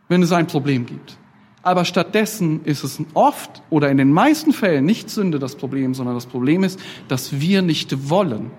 [0.09, 1.17] wenn es ein Problem gibt.
[1.63, 6.13] Aber stattdessen ist es oft oder in den meisten Fällen nicht Sünde das Problem, sondern
[6.13, 8.51] das Problem ist, dass wir nicht wollen.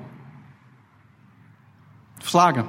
[2.24, 2.64] Frage.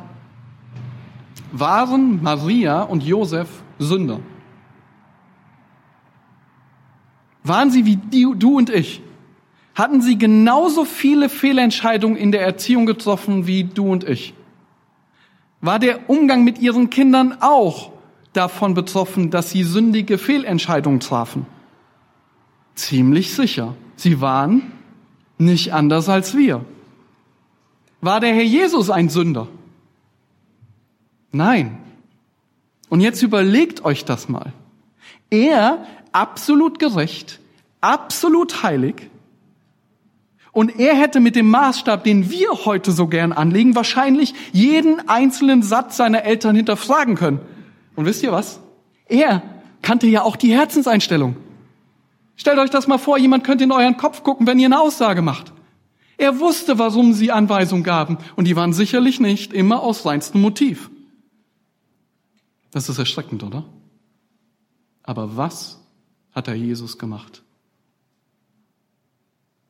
[1.53, 3.47] Waren Maria und Josef
[3.79, 4.19] Sünder?
[7.43, 7.95] Waren sie wie
[8.35, 9.01] du und ich?
[9.73, 14.33] Hatten sie genauso viele Fehlentscheidungen in der Erziehung getroffen wie du und ich?
[15.61, 17.91] War der Umgang mit ihren Kindern auch
[18.33, 21.45] davon betroffen, dass sie sündige Fehlentscheidungen trafen?
[22.75, 23.73] Ziemlich sicher.
[23.95, 24.73] Sie waren
[25.37, 26.65] nicht anders als wir.
[28.01, 29.47] War der Herr Jesus ein Sünder?
[31.31, 31.77] Nein.
[32.89, 34.53] Und jetzt überlegt euch das mal.
[35.29, 37.39] Er, absolut gerecht,
[37.81, 39.09] absolut heilig,
[40.55, 45.61] und er hätte mit dem Maßstab, den wir heute so gern anlegen, wahrscheinlich jeden einzelnen
[45.63, 47.41] Satz seiner Eltern hinterfragen können.
[47.97, 48.61] Und wisst ihr was?
[49.09, 49.41] Er
[49.81, 51.35] kannte ja auch die Herzenseinstellung.
[52.37, 55.21] Stellt euch das mal vor, jemand könnte in euren Kopf gucken, wenn ihr eine Aussage
[55.21, 55.51] macht.
[56.17, 60.89] Er wusste, warum sie Anweisungen gaben, und die waren sicherlich nicht immer aus reinstem Motiv.
[62.71, 63.65] Das ist erschreckend, oder?
[65.03, 65.79] Aber was
[66.33, 67.43] hat er Jesus gemacht?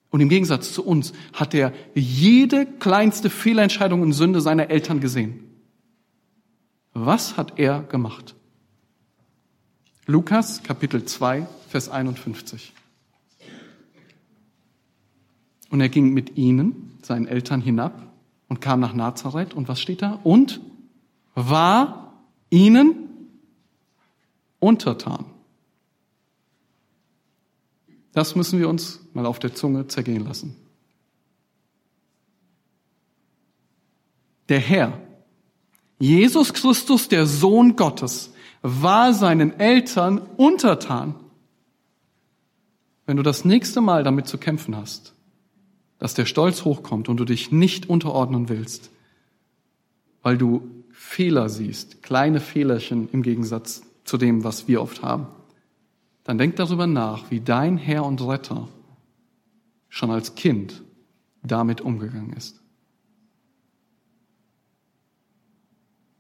[0.10, 5.44] Und im Gegensatz zu uns hat er jede kleinste Fehlentscheidung und Sünde seiner Eltern gesehen.
[6.94, 8.34] Was hat er gemacht?
[10.06, 12.72] Lukas Kapitel 2, Vers 51.
[15.76, 18.02] Und er ging mit ihnen, seinen Eltern, hinab
[18.48, 19.54] und kam nach Nazareth.
[19.54, 20.22] Und was steht da?
[20.24, 20.62] Und
[21.34, 22.14] war
[22.50, 23.10] ihnen
[24.60, 25.26] untertan.
[28.14, 30.56] Das müssen wir uns mal auf der Zunge zergehen lassen.
[34.48, 34.98] Der Herr,
[36.00, 41.16] Jesus Christus, der Sohn Gottes, war seinen Eltern untertan.
[43.06, 45.15] Wenn du das nächste Mal damit zu kämpfen hast,
[46.00, 48.92] dass der Stolz hochkommt und du dich nicht unterordnen willst,
[50.22, 55.28] weil du Fehler siehst, kleine Fehlerchen im Gegensatz zu dem, was wir oft haben,
[56.24, 58.68] dann denk darüber nach, wie dein Herr und Retter
[59.90, 60.84] schon als Kind
[61.44, 62.62] damit umgegangen ist.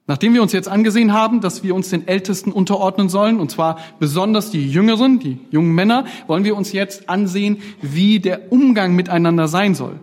[0.08, 3.80] Nachdem wir uns jetzt angesehen haben, dass wir uns den Ältesten unterordnen sollen, und zwar
[4.00, 9.48] besonders die Jüngeren, die jungen Männer, wollen wir uns jetzt ansehen, wie der Umgang miteinander
[9.48, 10.00] sein soll.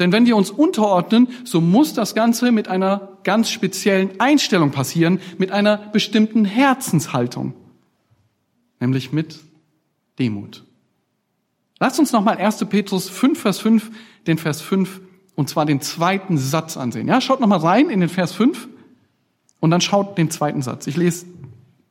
[0.00, 5.20] Denn wenn wir uns unterordnen, so muss das Ganze mit einer ganz speziellen Einstellung passieren,
[5.38, 7.54] mit einer bestimmten Herzenshaltung
[8.80, 9.38] nämlich mit
[10.18, 10.64] Demut.
[11.78, 12.64] Lasst uns nochmal 1.
[12.66, 13.90] Petrus 5, Vers 5,
[14.26, 15.00] den Vers 5
[15.34, 17.08] und zwar den zweiten Satz ansehen.
[17.08, 18.68] Ja, schaut nochmal rein in den Vers 5
[19.60, 20.86] und dann schaut den zweiten Satz.
[20.86, 21.26] Ich lese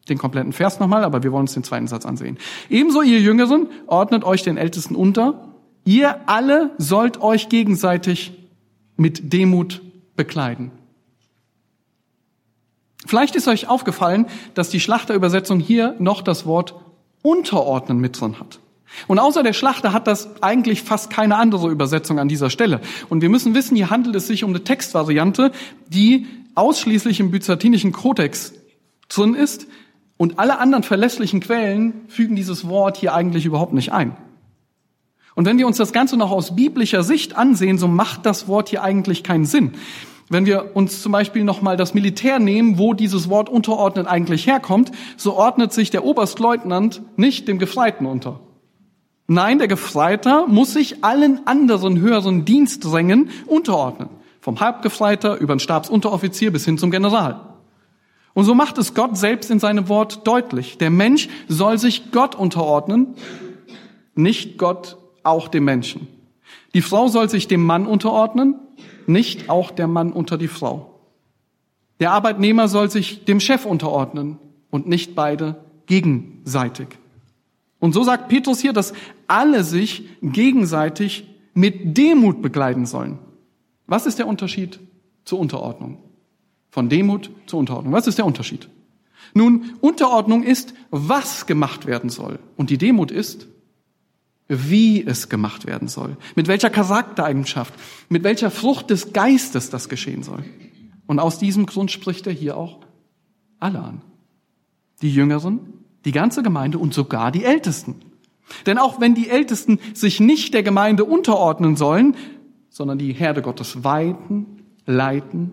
[0.09, 2.37] den kompletten Vers nochmal, aber wir wollen uns den zweiten Satz ansehen.
[2.69, 5.49] Ebenso ihr Jüngeren ordnet euch den Ältesten unter.
[5.85, 8.33] Ihr alle sollt euch gegenseitig
[8.97, 9.81] mit Demut
[10.15, 10.71] bekleiden.
[13.05, 16.75] Vielleicht ist euch aufgefallen, dass die Schlachterübersetzung hier noch das Wort
[17.21, 18.59] unterordnen mit drin hat.
[19.07, 22.81] Und außer der Schlachter hat das eigentlich fast keine andere Übersetzung an dieser Stelle.
[23.07, 25.51] Und wir müssen wissen, hier handelt es sich um eine Textvariante,
[25.87, 26.27] die
[26.59, 28.53] ausschließlich im byzantinischen Kodex
[29.07, 29.67] drin ist.
[30.17, 34.15] Und alle anderen verlässlichen Quellen fügen dieses Wort hier eigentlich überhaupt nicht ein.
[35.35, 38.69] Und wenn wir uns das Ganze noch aus biblischer Sicht ansehen, so macht das Wort
[38.69, 39.71] hier eigentlich keinen Sinn.
[40.29, 44.91] Wenn wir uns zum Beispiel nochmal das Militär nehmen, wo dieses Wort unterordnen eigentlich herkommt,
[45.17, 48.41] so ordnet sich der Oberstleutnant nicht dem Gefreiten unter.
[49.27, 54.09] Nein, der Gefreiter muss sich allen anderen höheren Diensträngen unterordnen.
[54.49, 57.39] Vom Halbgefreiter über den Stabsunteroffizier bis hin zum General.
[58.33, 60.79] Und so macht es Gott selbst in seinem Wort deutlich.
[60.79, 63.13] Der Mensch soll sich Gott unterordnen,
[64.15, 66.07] nicht Gott auch dem Menschen.
[66.73, 68.55] Die Frau soll sich dem Mann unterordnen,
[69.05, 70.99] nicht auch der Mann unter die Frau.
[71.99, 74.39] Der Arbeitnehmer soll sich dem Chef unterordnen
[74.71, 76.87] und nicht beide gegenseitig.
[77.77, 78.93] Und so sagt Petrus hier, dass
[79.27, 83.19] alle sich gegenseitig mit Demut begleiten sollen.
[83.89, 84.79] Was ist der Unterschied
[85.25, 85.97] zur Unterordnung?
[86.69, 87.93] Von Demut zur Unterordnung.
[87.93, 88.69] Was ist der Unterschied?
[89.33, 92.39] Nun, Unterordnung ist, was gemacht werden soll.
[92.55, 93.47] Und die Demut ist,
[94.47, 97.73] wie es gemacht werden soll, mit welcher Charaktereigenschaft,
[98.09, 100.43] mit welcher Frucht des Geistes das geschehen soll.
[101.05, 102.79] Und aus diesem Grund spricht er hier auch
[103.59, 104.01] alle an.
[105.01, 105.59] Die Jüngeren,
[106.05, 107.95] die ganze Gemeinde und sogar die Ältesten.
[108.65, 112.15] Denn auch wenn die Ältesten sich nicht der Gemeinde unterordnen sollen,
[112.79, 114.45] sondern die Herde Gottes weiten,
[114.85, 115.51] leiten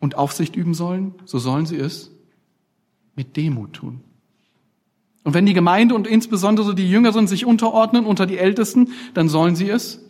[0.00, 2.10] und Aufsicht üben sollen, so sollen sie es
[3.16, 4.02] mit Demut tun.
[5.24, 9.56] Und wenn die Gemeinde und insbesondere die Jüngeren sich unterordnen unter die Ältesten, dann sollen
[9.56, 10.04] sie es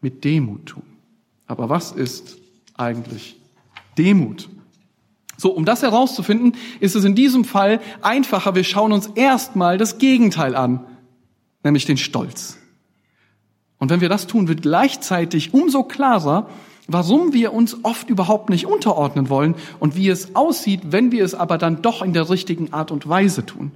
[0.00, 0.84] mit Demut tun.
[1.48, 2.38] Aber was ist
[2.76, 3.34] eigentlich
[3.98, 4.48] Demut?
[5.38, 8.54] So, um das herauszufinden, ist es in diesem Fall einfacher.
[8.54, 10.84] Wir schauen uns erstmal das Gegenteil an,
[11.64, 12.58] nämlich den Stolz.
[13.78, 16.48] Und wenn wir das tun, wird gleichzeitig umso klarer,
[16.88, 21.34] warum wir uns oft überhaupt nicht unterordnen wollen und wie es aussieht, wenn wir es
[21.34, 23.70] aber dann doch in der richtigen Art und Weise tun.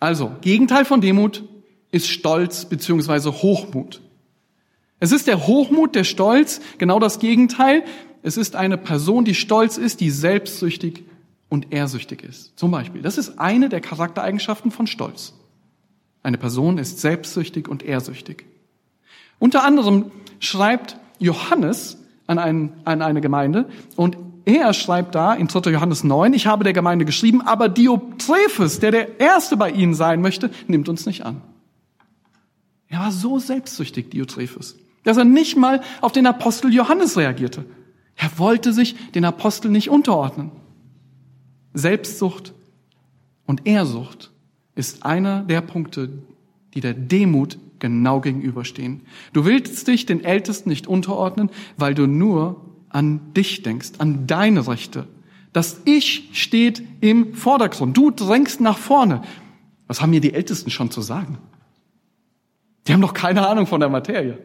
[0.00, 1.44] Also, Gegenteil von Demut
[1.90, 4.00] ist Stolz beziehungsweise Hochmut.
[5.00, 7.84] Es ist der Hochmut, der Stolz, genau das Gegenteil.
[8.22, 11.04] Es ist eine Person, die stolz ist, die selbstsüchtig
[11.48, 12.58] und ehrsüchtig ist.
[12.58, 13.02] Zum Beispiel.
[13.02, 15.34] Das ist eine der Charaktereigenschaften von Stolz.
[16.22, 18.46] Eine Person ist selbstsüchtig und ehrsüchtig.
[19.38, 25.70] Unter anderem schreibt Johannes an, ein, an eine Gemeinde und er schreibt da in 2.
[25.70, 30.20] Johannes 9, ich habe der Gemeinde geschrieben, aber Diotrephes, der der Erste bei ihnen sein
[30.20, 31.42] möchte, nimmt uns nicht an.
[32.88, 37.64] Er war so selbstsüchtig, Diotrephes, dass er nicht mal auf den Apostel Johannes reagierte.
[38.14, 40.52] Er wollte sich den Apostel nicht unterordnen.
[41.74, 42.54] Selbstsucht
[43.46, 44.30] und Ehrsucht
[44.76, 46.08] ist einer der Punkte,
[46.74, 49.02] die der Demut genau gegenüberstehen.
[49.32, 54.66] Du willst dich den Ältesten nicht unterordnen, weil du nur an dich denkst, an deine
[54.66, 55.06] Rechte.
[55.52, 57.96] Das Ich steht im Vordergrund.
[57.96, 59.22] Du drängst nach vorne.
[59.86, 61.38] Was haben mir die Ältesten schon zu sagen?
[62.86, 64.38] Die haben doch keine Ahnung von der Materie.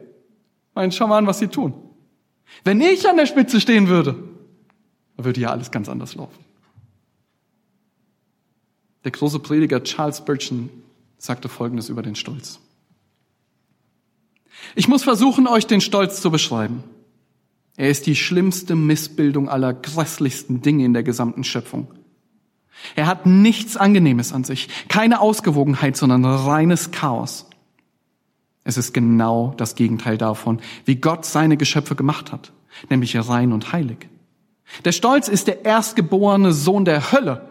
[0.74, 1.74] Mein, schau mal an, was sie tun.
[2.64, 4.14] Wenn ich an der Spitze stehen würde,
[5.16, 6.44] dann würde ja alles ganz anders laufen.
[9.04, 10.70] Der große Prediger Charles Spurgeon
[11.18, 12.60] sagte Folgendes über den Stolz.
[14.74, 16.84] Ich muss versuchen, euch den Stolz zu beschreiben.
[17.76, 21.88] Er ist die schlimmste Missbildung aller grässlichsten Dinge in der gesamten Schöpfung.
[22.96, 27.46] Er hat nichts Angenehmes an sich, keine Ausgewogenheit, sondern reines Chaos.
[28.64, 32.52] Es ist genau das Gegenteil davon, wie Gott seine Geschöpfe gemacht hat,
[32.88, 34.08] nämlich rein und heilig.
[34.84, 37.48] Der Stolz ist der erstgeborene Sohn der Hölle.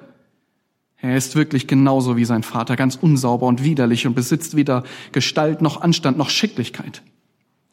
[1.01, 5.61] Er ist wirklich genauso wie sein Vater, ganz unsauber und widerlich und besitzt weder Gestalt
[5.61, 7.01] noch Anstand noch Schicklichkeit.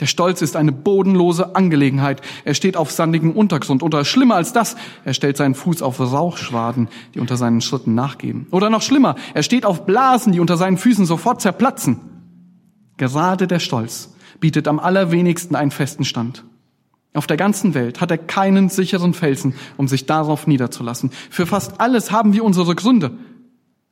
[0.01, 2.23] Der Stolz ist eine bodenlose Angelegenheit.
[2.45, 3.83] Er steht auf sandigem Untergrund.
[3.83, 8.47] Oder schlimmer als das, er stellt seinen Fuß auf Rauchschwaden, die unter seinen Schritten nachgeben.
[8.53, 11.99] Oder noch schlimmer, er steht auf Blasen, die unter seinen Füßen sofort zerplatzen.
[12.97, 16.45] Gerade der Stolz bietet am allerwenigsten einen festen Stand.
[17.18, 21.11] Auf der ganzen Welt hat er keinen sicheren Felsen, um sich darauf niederzulassen.
[21.31, 23.11] Für fast alles haben wir unsere Gründe,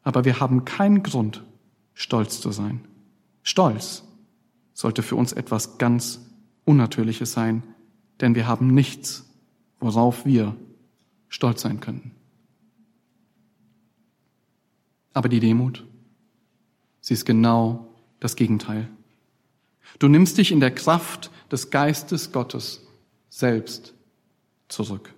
[0.04, 1.42] aber wir haben keinen Grund,
[1.92, 2.82] stolz zu sein.
[3.42, 4.04] Stolz
[4.74, 6.20] sollte für uns etwas ganz
[6.64, 7.64] Unnatürliches sein,
[8.20, 9.28] denn wir haben nichts,
[9.80, 10.54] worauf wir
[11.28, 12.12] stolz sein könnten.
[15.14, 15.84] Aber die Demut,
[17.00, 17.88] sie ist genau
[18.20, 18.88] das Gegenteil.
[19.98, 22.85] Du nimmst dich in der Kraft des Geistes Gottes
[23.36, 23.92] selbst
[24.68, 25.14] zurück.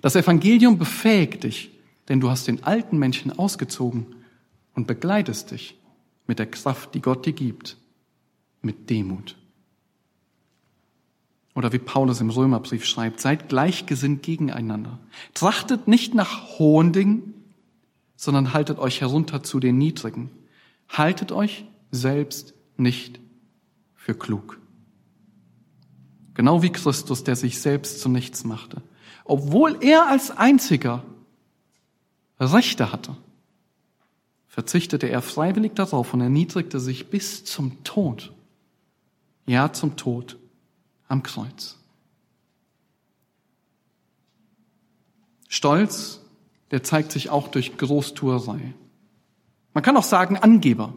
[0.00, 1.70] Das Evangelium befähigt dich,
[2.08, 4.06] denn du hast den alten Menschen ausgezogen
[4.74, 5.76] und begleitest dich
[6.28, 7.76] mit der Kraft, die Gott dir gibt
[8.62, 9.36] mit Demut.
[11.56, 15.00] Oder wie Paulus im Römerbrief schreibt, seid gleichgesinnt gegeneinander.
[15.34, 17.34] Trachtet nicht nach hohen Dingen,
[18.14, 20.30] sondern haltet euch herunter zu den Niedrigen.
[20.88, 23.18] Haltet euch selbst nicht
[23.96, 24.60] für klug.
[26.38, 28.80] Genau wie Christus, der sich selbst zu nichts machte.
[29.24, 31.02] Obwohl er als einziger
[32.38, 33.16] Rechte hatte,
[34.46, 38.32] verzichtete er freiwillig darauf und erniedrigte sich bis zum Tod
[39.48, 40.38] ja zum Tod
[41.08, 41.76] am Kreuz.
[45.48, 46.20] Stolz,
[46.70, 48.74] der zeigt sich auch durch Großtuerei.
[49.74, 50.94] Man kann auch sagen Angeber.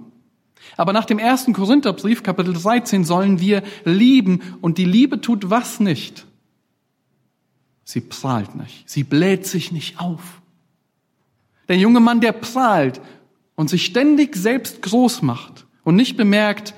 [0.78, 5.80] Aber nach dem ersten Korintherbrief, Kapitel 13, sollen wir lieben und die Liebe tut was
[5.80, 6.26] nicht?
[7.84, 8.89] Sie prahlt nicht.
[8.89, 10.41] Sie bläht sich nicht auf.
[11.68, 13.01] Der junge Mann, der prahlt
[13.55, 16.74] und sich ständig selbst groß macht und nicht bemerkt,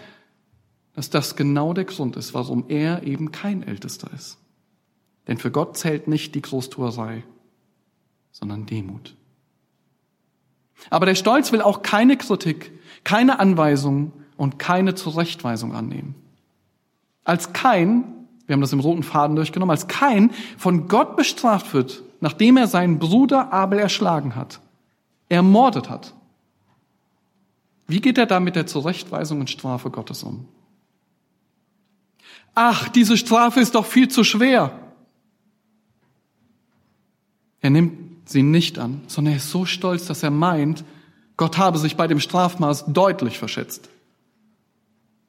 [0.96, 4.38] dass das genau der Grund ist, warum er eben kein Ältester ist.
[5.28, 7.24] Denn für Gott zählt nicht die Großtuerei,
[8.32, 9.16] sondern Demut.
[10.90, 12.72] Aber der Stolz will auch keine Kritik,
[13.04, 16.16] keine Anweisung und keine Zurechtweisung annehmen.
[17.24, 18.04] Als kein,
[18.46, 22.68] wir haben das im roten Faden durchgenommen, als kein von Gott bestraft wird, nachdem er
[22.68, 24.60] seinen Bruder Abel erschlagen hat,
[25.30, 26.14] ermordet hat.
[27.88, 30.48] Wie geht er da mit der Zurechtweisung und Strafe Gottes um?
[32.56, 34.80] Ach, diese Strafe ist doch viel zu schwer.
[37.62, 40.84] Er nimmt sie nicht an, sondern er ist so stolz, dass er meint,
[41.38, 43.90] Gott habe sich bei dem Strafmaß deutlich verschätzt.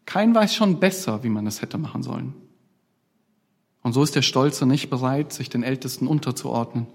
[0.07, 2.34] Kein weiß schon besser, wie man es hätte machen sollen.
[3.82, 6.86] Und so ist der Stolze nicht bereit, sich den Ältesten unterzuordnen.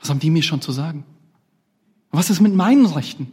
[0.00, 1.04] Was haben die mir schon zu sagen?
[2.10, 3.32] Was ist mit meinen Rechten?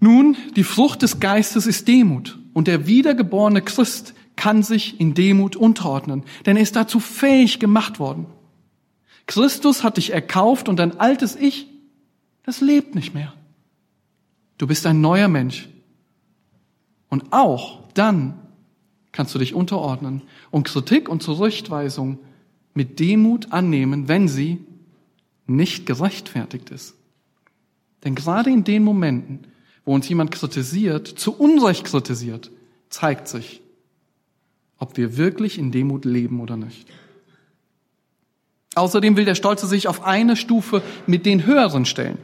[0.00, 2.38] Nun, die Frucht des Geistes ist Demut.
[2.52, 8.00] Und der wiedergeborene Christ kann sich in Demut unterordnen, denn er ist dazu fähig gemacht
[8.00, 8.26] worden.
[9.26, 11.68] Christus hat dich erkauft und dein altes Ich,
[12.44, 13.32] das lebt nicht mehr.
[14.58, 15.68] Du bist ein neuer Mensch.
[17.08, 18.38] Und auch dann
[19.12, 22.18] kannst du dich unterordnen und Kritik und Zurechtweisung
[22.74, 24.64] mit Demut annehmen, wenn sie
[25.46, 26.94] nicht gerechtfertigt ist.
[28.04, 29.40] Denn gerade in den Momenten,
[29.84, 32.50] wo uns jemand kritisiert, zu Unrecht kritisiert,
[32.88, 33.60] zeigt sich,
[34.78, 36.88] ob wir wirklich in Demut leben oder nicht.
[38.76, 42.18] Außerdem will der Stolze sich auf eine Stufe mit den Höheren stellen.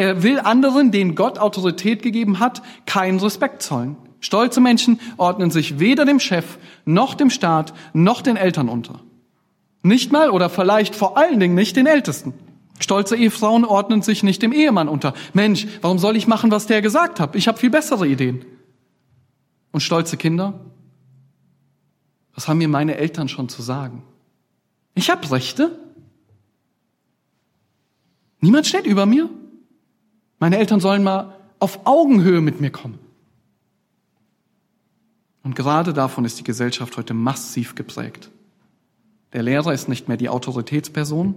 [0.00, 3.98] Er will anderen, denen Gott Autorität gegeben hat, keinen Respekt zollen.
[4.20, 9.02] Stolze Menschen ordnen sich weder dem Chef, noch dem Staat, noch den Eltern unter.
[9.82, 12.32] Nicht mal oder vielleicht vor allen Dingen nicht den Ältesten.
[12.78, 15.12] Stolze Ehefrauen ordnen sich nicht dem Ehemann unter.
[15.34, 17.36] Mensch, warum soll ich machen, was der gesagt hat?
[17.36, 18.46] Ich habe viel bessere Ideen.
[19.70, 20.60] Und stolze Kinder?
[22.34, 24.02] Was haben mir meine Eltern schon zu sagen?
[24.94, 25.78] Ich habe Rechte.
[28.40, 29.28] Niemand steht über mir.
[30.40, 32.98] Meine Eltern sollen mal auf Augenhöhe mit mir kommen.
[35.44, 38.30] Und gerade davon ist die Gesellschaft heute massiv geprägt.
[39.32, 41.34] Der Lehrer ist nicht mehr die Autoritätsperson,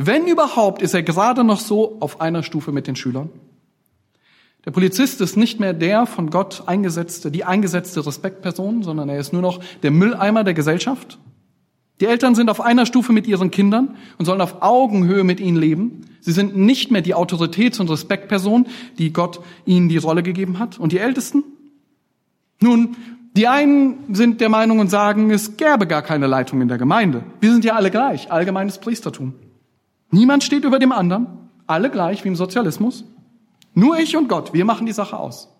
[0.00, 3.30] wenn überhaupt, ist er gerade noch so auf einer Stufe mit den Schülern.
[4.64, 9.32] Der Polizist ist nicht mehr der von Gott eingesetzte, die eingesetzte Respektperson, sondern er ist
[9.32, 11.18] nur noch der Mülleimer der Gesellschaft.
[12.00, 15.56] Die Eltern sind auf einer Stufe mit ihren Kindern und sollen auf Augenhöhe mit ihnen
[15.56, 16.02] leben.
[16.20, 18.66] Sie sind nicht mehr die Autoritäts- und Respektperson,
[18.98, 20.78] die Gott ihnen die Rolle gegeben hat.
[20.78, 21.42] Und die Ältesten?
[22.60, 22.96] Nun,
[23.36, 27.24] die einen sind der Meinung und sagen, es gäbe gar keine Leitung in der Gemeinde.
[27.40, 29.34] Wir sind ja alle gleich, allgemeines Priestertum.
[30.10, 31.26] Niemand steht über dem anderen,
[31.66, 33.04] alle gleich wie im Sozialismus.
[33.74, 35.54] Nur ich und Gott, wir machen die Sache aus.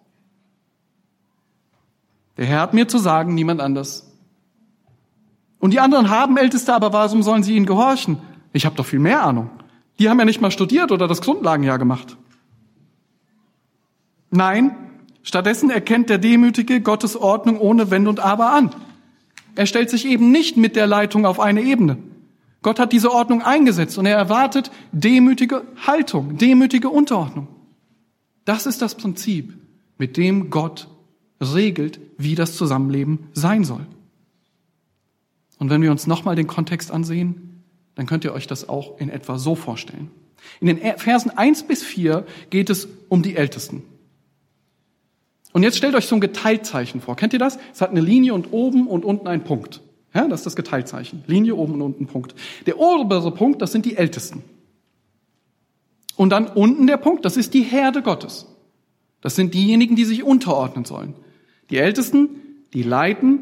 [2.36, 4.07] Der Herr hat mir zu sagen, niemand anders.
[5.58, 8.18] Und die anderen haben Älteste, aber warum sollen sie ihnen gehorchen?
[8.52, 9.50] Ich habe doch viel mehr Ahnung.
[9.98, 12.16] Die haben ja nicht mal studiert oder das Grundlagenjahr gemacht.
[14.30, 14.76] Nein,
[15.22, 18.70] stattdessen erkennt der Demütige Gottes Ordnung ohne Wenn und Aber an.
[19.56, 21.98] Er stellt sich eben nicht mit der Leitung auf eine Ebene.
[22.62, 27.48] Gott hat diese Ordnung eingesetzt und er erwartet demütige Haltung, demütige Unterordnung.
[28.44, 29.54] Das ist das Prinzip,
[29.96, 30.88] mit dem Gott
[31.40, 33.86] regelt, wie das Zusammenleben sein soll.
[35.58, 37.62] Und wenn wir uns nochmal den Kontext ansehen,
[37.94, 40.10] dann könnt ihr euch das auch in etwa so vorstellen.
[40.60, 43.82] In den Versen eins bis vier geht es um die Ältesten.
[45.52, 47.16] Und jetzt stellt euch so ein Geteiltzeichen vor.
[47.16, 47.58] Kennt ihr das?
[47.72, 49.80] Es hat eine Linie und oben und unten ein Punkt.
[50.14, 51.24] Ja, das ist das Geteiltzeichen.
[51.26, 52.34] Linie oben und unten Punkt.
[52.66, 54.42] Der obere Punkt, das sind die Ältesten.
[56.16, 58.46] Und dann unten der Punkt, das ist die Herde Gottes.
[59.20, 61.14] Das sind diejenigen, die sich unterordnen sollen.
[61.70, 62.28] Die Ältesten,
[62.72, 63.40] die leiten,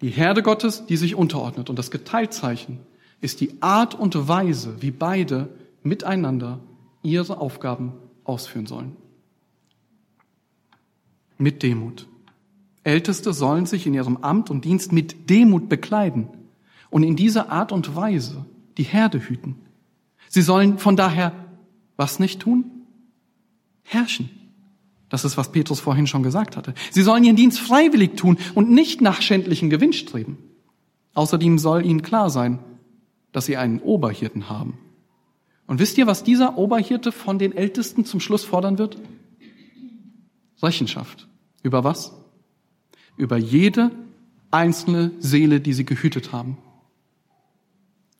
[0.00, 1.70] die Herde Gottes, die sich unterordnet.
[1.70, 2.78] Und das Geteiltzeichen
[3.20, 5.48] ist die Art und Weise, wie beide
[5.82, 6.60] miteinander
[7.02, 7.92] ihre Aufgaben
[8.24, 8.96] ausführen sollen.
[11.38, 12.06] Mit Demut.
[12.82, 16.28] Älteste sollen sich in ihrem Amt und Dienst mit Demut bekleiden
[16.90, 18.44] und in dieser Art und Weise
[18.78, 19.56] die Herde hüten.
[20.28, 21.32] Sie sollen von daher
[21.96, 22.70] was nicht tun?
[23.82, 24.30] Herrschen.
[25.08, 26.74] Das ist, was Petrus vorhin schon gesagt hatte.
[26.90, 30.38] Sie sollen ihren Dienst freiwillig tun und nicht nach schändlichen Gewinn streben.
[31.14, 32.58] Außerdem soll ihnen klar sein,
[33.32, 34.78] dass sie einen Oberhirten haben.
[35.66, 38.98] Und wisst ihr, was dieser Oberhirte von den Ältesten zum Schluss fordern wird?
[40.62, 41.28] Rechenschaft.
[41.62, 42.12] Über was?
[43.16, 43.90] über jede
[44.50, 46.58] einzelne Seele, die sie gehütet haben.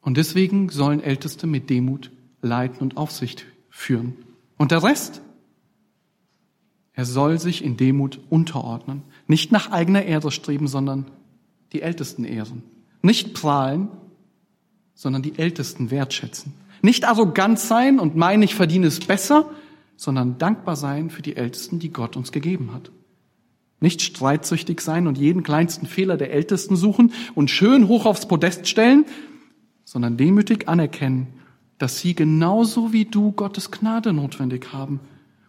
[0.01, 2.11] Und deswegen sollen Älteste mit Demut
[2.43, 4.17] leiten und Aufsicht führen.
[4.57, 5.23] Und der Rest?
[6.97, 9.03] Er soll sich in Demut unterordnen.
[9.29, 11.05] Nicht nach eigener Ehre streben, sondern
[11.75, 12.63] die Ältesten ehren.
[13.03, 13.89] Nicht prahlen,
[14.95, 16.55] sondern die Ältesten wertschätzen.
[16.81, 19.51] Nicht arrogant sein und meinen, ich verdiene es besser,
[19.97, 22.91] sondern dankbar sein für die Ältesten, die Gott uns gegeben hat.
[23.79, 28.69] Nicht streitsüchtig sein und jeden kleinsten Fehler der Ältesten suchen und schön hoch aufs Podest
[28.69, 29.05] stellen,
[29.85, 31.27] sondern demütig anerkennen,
[31.77, 35.01] dass sie genauso wie du Gottes Gnade notwendig haben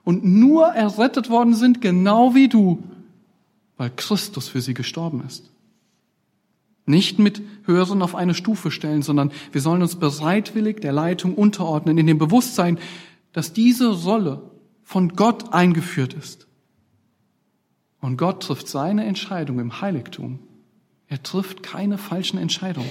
[0.07, 2.81] und nur errettet worden sind, genau wie du,
[3.75, 5.51] weil Christus für sie gestorben ist.
[6.85, 11.97] Nicht mit Hören auf eine Stufe stellen, sondern wir sollen uns bereitwillig der Leitung unterordnen,
[11.97, 12.79] in dem Bewusstsein,
[13.33, 14.49] dass diese Rolle
[14.81, 16.47] von Gott eingeführt ist.
[17.99, 20.39] Und Gott trifft seine Entscheidung im Heiligtum.
[21.09, 22.87] Er trifft keine falschen Entscheidungen.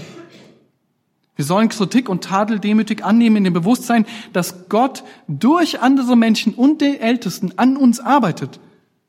[1.37, 6.55] Wir sollen Kritik und Tadel demütig annehmen in dem Bewusstsein, dass Gott durch andere Menschen
[6.55, 8.59] und den Ältesten an uns arbeitet,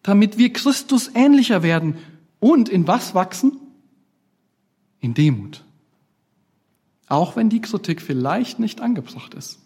[0.03, 1.95] damit wir Christus ähnlicher werden
[2.39, 3.53] und in was wachsen?
[4.99, 5.63] in Demut.
[7.07, 9.59] Auch wenn die Kritik vielleicht nicht angebracht ist.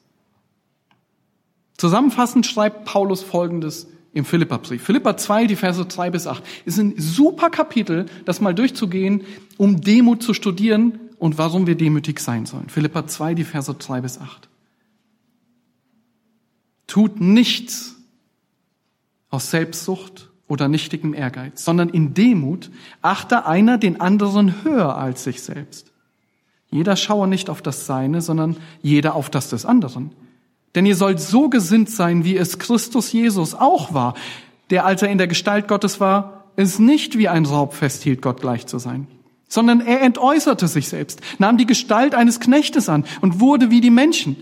[1.78, 4.84] Zusammenfassend schreibt Paulus Folgendes im Philipperbrief.
[4.84, 6.44] Philippa 2, die Verse 3 bis 8.
[6.66, 9.24] ist ein super Kapitel, das mal durchzugehen,
[9.58, 12.68] um Demut zu studieren und warum wir demütig sein sollen.
[12.68, 14.50] Philippa 2, die Verse 3 bis 8.
[16.88, 17.96] Tut nichts
[19.30, 22.72] aus Selbstsucht oder nichtigem Ehrgeiz, sondern in Demut
[23.04, 25.92] achte einer den anderen höher als sich selbst.
[26.72, 30.14] Jeder schaue nicht auf das Seine, sondern jeder auf das des anderen.
[30.74, 34.16] Denn ihr sollt so gesinnt sein, wie es Christus Jesus auch war,
[34.72, 38.42] der, als er in der Gestalt Gottes war, es nicht wie ein Raub festhielt, Gott
[38.42, 39.06] gleich zu sein,
[39.52, 43.90] sondern er entäußerte sich selbst, nahm die Gestalt eines Knechtes an und wurde wie die
[43.90, 44.38] Menschen.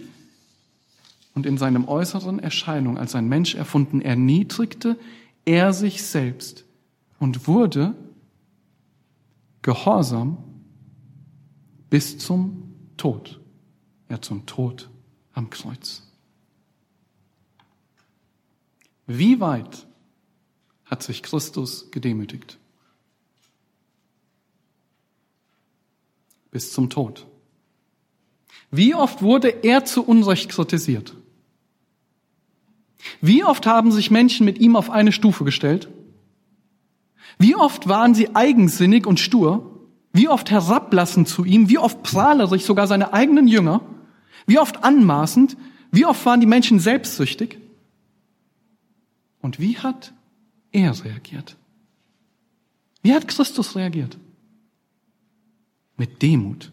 [1.33, 4.99] Und in seinem äußeren Erscheinung als ein Mensch erfunden, erniedrigte
[5.45, 6.63] er sich selbst
[7.17, 7.95] und wurde
[9.63, 10.37] gehorsam
[11.89, 13.39] bis zum Tod.
[14.09, 14.91] Ja, zum Tod
[15.33, 16.03] am Kreuz.
[19.07, 19.87] Wie weit
[20.85, 22.59] hat sich Christus gedemütigt?
[26.51, 27.27] Bis zum Tod.
[28.71, 31.15] Wie oft wurde er zu Unrecht kritisiert?
[33.21, 35.89] Wie oft haben sich Menschen mit ihm auf eine Stufe gestellt?
[37.37, 39.87] Wie oft waren sie eigensinnig und stur?
[40.11, 41.69] Wie oft herablassend zu ihm?
[41.69, 43.81] Wie oft prahlerisch sogar seine eigenen Jünger?
[44.45, 45.55] Wie oft anmaßend?
[45.91, 47.57] Wie oft waren die Menschen selbstsüchtig?
[49.41, 50.13] Und wie hat
[50.71, 51.55] er reagiert?
[53.01, 54.17] Wie hat Christus reagiert?
[55.99, 56.71] Mit Demut.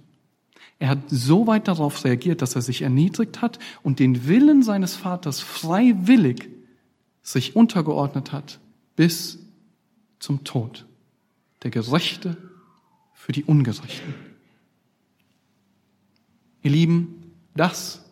[0.78, 4.94] Er hat so weit darauf reagiert, dass er sich erniedrigt hat und den Willen seines
[4.94, 6.48] Vaters freiwillig
[7.22, 8.60] sich untergeordnet hat
[8.94, 9.38] bis
[10.18, 10.86] zum Tod.
[11.62, 12.36] Der Gerechte
[13.14, 14.14] für die Ungerechten.
[16.62, 18.04] Ihr Lieben, das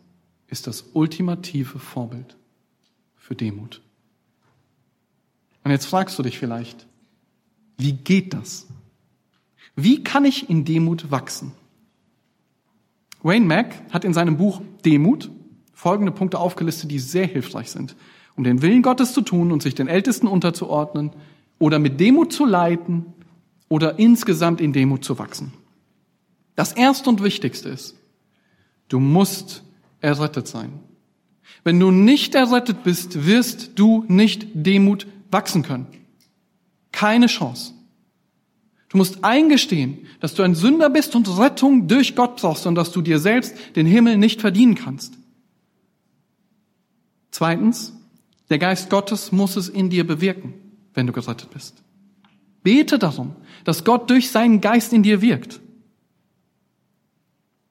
[0.48, 2.36] ist das ultimative Vorbild
[3.16, 3.82] für Demut.
[5.64, 6.86] Und jetzt fragst du dich vielleicht,
[7.78, 8.66] wie geht das?
[9.77, 11.53] Wie kann ich in Demut wachsen?
[13.22, 15.31] Wayne Mack hat in seinem Buch Demut
[15.72, 17.97] folgende Punkte aufgelistet, die sehr hilfreich sind,
[18.37, 21.11] um den Willen Gottes zu tun und sich den Ältesten unterzuordnen
[21.59, 23.07] oder mit Demut zu leiten
[23.68, 25.53] oder insgesamt in Demut zu wachsen.
[26.55, 27.97] Das erste und wichtigste ist,
[28.89, 29.64] du musst
[30.01, 30.81] errettet sein.
[31.64, 35.87] Wenn du nicht errettet bist, wirst du nicht Demut wachsen können.
[36.93, 37.74] Keine Chance.
[38.95, 42.92] Du musst eingestehen, dass du ein Sünder bist und Rettung durch Gott brauchst und dass
[42.92, 45.14] du dir selbst den Himmel nicht verdienen kannst.
[47.32, 47.92] Zweitens,
[48.51, 50.55] der Geist Gottes muss es in dir bewirken,
[50.95, 51.82] wenn du gerettet bist.
[52.62, 53.34] Bete darum,
[53.64, 55.59] dass Gott durch seinen Geist in dir wirkt.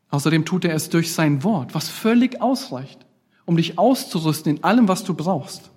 [0.09, 3.05] Außerdem tut er es durch sein Wort, was völlig ausreicht,
[3.45, 5.71] um dich auszurüsten in allem, was du brauchst.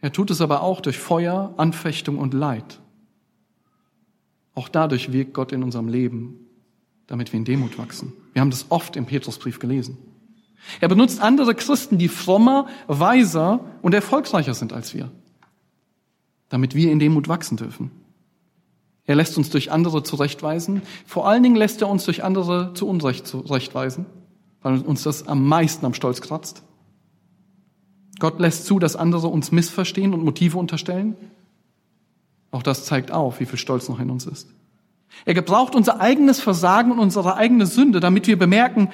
[0.00, 2.80] Er tut es aber auch durch Feuer, Anfechtung und Leid.
[4.60, 6.34] Auch dadurch wirkt Gott in unserem Leben,
[7.06, 8.12] damit wir in Demut wachsen.
[8.34, 9.96] Wir haben das oft im Petrusbrief gelesen.
[10.80, 15.10] Er benutzt andere Christen, die frommer, weiser und erfolgreicher sind als wir,
[16.50, 17.90] damit wir in Demut wachsen dürfen.
[19.06, 20.82] Er lässt uns durch andere zurechtweisen.
[21.06, 24.04] Vor allen Dingen lässt er uns durch andere zu Unrecht zurechtweisen,
[24.60, 26.64] weil uns das am meisten am Stolz kratzt.
[28.18, 31.16] Gott lässt zu, dass andere uns missverstehen und Motive unterstellen.
[32.50, 34.48] Auch das zeigt auf, wie viel Stolz noch in uns ist.
[35.24, 38.90] Er gebraucht unser eigenes Versagen und unsere eigene Sünde, damit wir bemerken,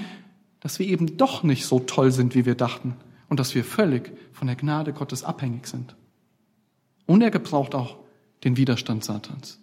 [0.60, 2.96] dass wir eben doch nicht so toll sind, wie wir dachten
[3.28, 5.94] und dass wir völlig von der Gnade Gottes abhängig sind.
[7.06, 7.96] Und er gebraucht auch
[8.44, 9.60] den Widerstand Satans.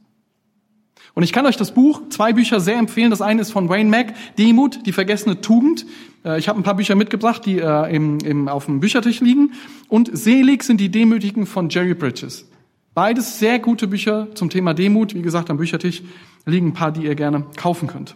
[1.13, 3.11] Und ich kann euch das Buch, zwei Bücher sehr empfehlen.
[3.11, 5.85] Das eine ist von Wayne Mack, Demut, die vergessene Tugend.
[6.25, 9.51] Äh, ich habe ein paar Bücher mitgebracht, die äh, auf dem Büchertisch liegen.
[9.89, 12.49] Und Selig sind die Demütigen von Jerry Bridges.
[12.93, 15.15] Beides sehr gute Bücher zum Thema Demut.
[15.15, 16.03] Wie gesagt, am Büchertisch
[16.45, 18.15] liegen ein paar, die ihr gerne kaufen könnt.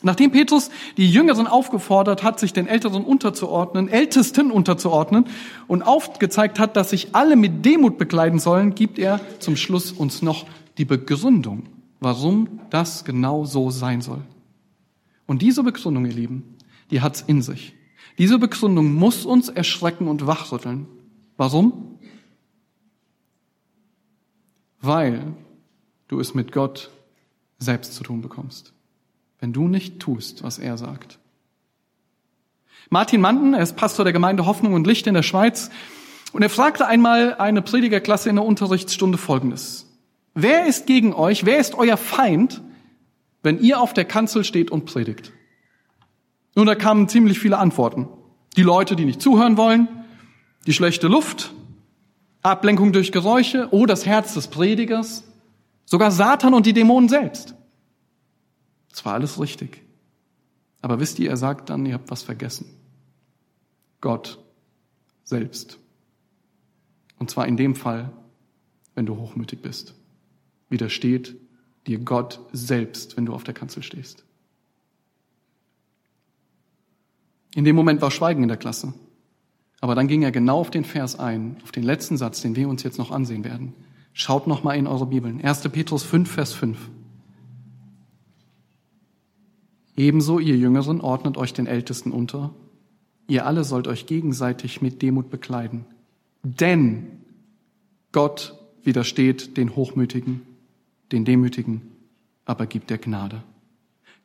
[0.00, 5.26] Nachdem Petrus die Jüngeren aufgefordert hat, sich den Älteren unterzuordnen, Ältesten unterzuordnen
[5.66, 10.22] und aufgezeigt hat, dass sich alle mit Demut bekleiden sollen, gibt er zum Schluss uns
[10.22, 10.46] noch
[10.78, 11.64] die Begründung,
[11.98, 14.22] warum das genau so sein soll.
[15.26, 16.56] Und diese Begründung, ihr Lieben,
[16.92, 17.74] die hat's in sich.
[18.18, 20.86] Diese Begründung muss uns erschrecken und wachrütteln.
[21.36, 21.97] Warum?
[24.80, 25.34] Weil
[26.08, 26.90] du es mit Gott
[27.58, 28.72] selbst zu tun bekommst
[29.40, 31.18] wenn du nicht tust, was er sagt.
[32.90, 35.70] Martin Manden, er ist Pastor der Gemeinde Hoffnung und Licht in der Schweiz,
[36.32, 39.86] und er fragte einmal eine Predigerklasse in der Unterrichtsstunde Folgendes.
[40.34, 42.60] Wer ist gegen euch, wer ist euer Feind,
[43.42, 45.32] wenn ihr auf der Kanzel steht und predigt?
[46.54, 48.08] Nun, da kamen ziemlich viele Antworten.
[48.56, 49.88] Die Leute, die nicht zuhören wollen,
[50.66, 51.54] die schlechte Luft,
[52.48, 55.24] Ablenkung durch Geräusche, oh, das Herz des Predigers,
[55.84, 57.54] sogar Satan und die Dämonen selbst.
[58.90, 59.82] Das war alles richtig.
[60.80, 62.66] Aber wisst ihr, er sagt dann, ihr habt was vergessen.
[64.00, 64.38] Gott
[65.24, 65.78] selbst.
[67.18, 68.12] Und zwar in dem Fall,
[68.94, 69.94] wenn du hochmütig bist.
[70.68, 71.36] Widersteht
[71.86, 74.24] dir Gott selbst, wenn du auf der Kanzel stehst.
[77.54, 78.92] In dem Moment war Schweigen in der Klasse.
[79.80, 82.68] Aber dann ging er genau auf den Vers ein, auf den letzten Satz, den wir
[82.68, 83.74] uns jetzt noch ansehen werden.
[84.12, 85.40] Schaut noch mal in eure Bibeln.
[85.40, 85.60] 1.
[85.68, 86.76] Petrus 5, Vers 5.
[89.96, 92.52] Ebenso, ihr Jüngeren, ordnet euch den Ältesten unter.
[93.28, 95.84] Ihr alle sollt euch gegenseitig mit Demut bekleiden.
[96.42, 97.06] Denn
[98.12, 98.54] Gott
[98.84, 100.42] widersteht den Hochmütigen,
[101.12, 101.82] den Demütigen,
[102.44, 103.42] aber gibt der Gnade.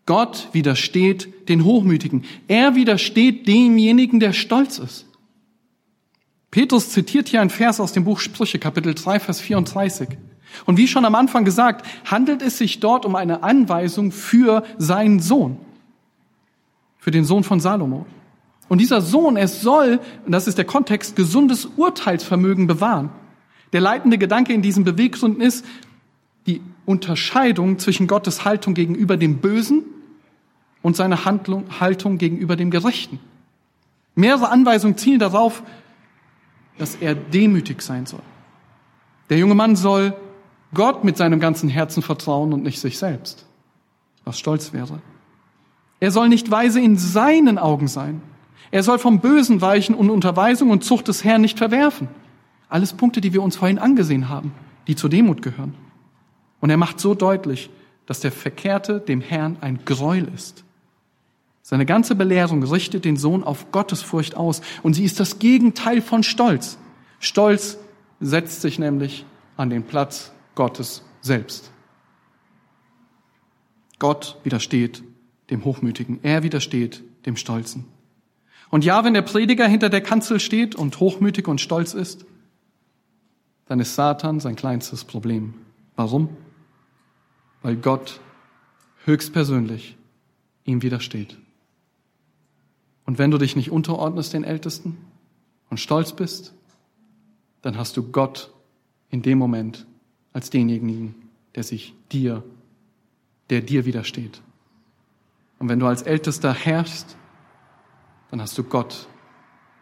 [0.05, 2.23] Gott widersteht den Hochmütigen.
[2.47, 5.05] Er widersteht demjenigen, der stolz ist.
[6.53, 10.07] Petrus zitiert hier ein Vers aus dem Buch Sprüche, Kapitel 3, Vers 34.
[10.67, 15.19] Und wie schon am Anfang gesagt, handelt es sich dort um eine Anweisung für seinen
[15.19, 15.57] Sohn,
[16.99, 18.05] für den Sohn von Salomo.
[18.69, 23.09] Und dieser Sohn, er soll, und das ist der Kontext, gesundes Urteilsvermögen bewahren.
[23.71, 25.65] Der leitende Gedanke in diesen Beweggründen ist
[26.45, 29.85] die Unterscheidung zwischen Gottes Haltung gegenüber dem Bösen
[30.83, 33.19] und seiner Haltung gegenüber dem Gerechten.
[34.13, 35.63] Mehrere Anweisungen zielen darauf,
[36.77, 38.21] dass er demütig sein soll.
[39.29, 40.15] Der junge Mann soll
[40.73, 43.45] Gott mit seinem ganzen Herzen vertrauen und nicht sich selbst,
[44.25, 45.01] was stolz wäre.
[45.99, 48.21] Er soll nicht weise in seinen Augen sein.
[48.71, 52.07] Er soll vom Bösen weichen und Unterweisung und Zucht des Herrn nicht verwerfen.
[52.69, 54.51] Alles Punkte, die wir uns vorhin angesehen haben,
[54.87, 55.75] die zur Demut gehören.
[56.59, 57.69] Und er macht so deutlich,
[58.05, 60.63] dass der Verkehrte dem Herrn ein Gräuel ist.
[61.65, 66.21] Seine ganze Belehrung richtet den Sohn auf Gottesfurcht aus und sie ist das Gegenteil von
[66.21, 66.77] Stolz.
[67.19, 67.77] Stolz
[68.19, 71.71] setzt sich nämlich an den Platz Gottes selbst.
[73.97, 75.03] Gott widersteht
[75.49, 76.19] dem Hochmütigen.
[76.21, 77.85] Er widersteht dem Stolzen.
[78.69, 82.25] Und ja, wenn der Prediger hinter der Kanzel steht und hochmütig und stolz ist,
[83.67, 85.53] dann ist Satan sein kleinstes Problem.
[85.95, 86.27] Warum?
[87.61, 88.19] Weil Gott
[89.05, 89.95] höchstpersönlich
[90.65, 91.37] ihm widersteht.
[93.05, 94.97] Und wenn du dich nicht unterordnest den Ältesten
[95.69, 96.53] und stolz bist,
[97.61, 98.51] dann hast du Gott
[99.09, 99.85] in dem Moment
[100.31, 101.15] als denjenigen,
[101.55, 102.43] der sich dir,
[103.49, 104.41] der dir widersteht.
[105.59, 107.15] Und wenn du als Ältester herrschst,
[108.31, 109.07] dann hast du Gott,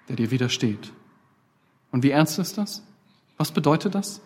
[0.09, 0.91] der dir widersteht.
[1.91, 2.83] Und wie ernst ist das?
[3.37, 4.21] Was bedeutet das?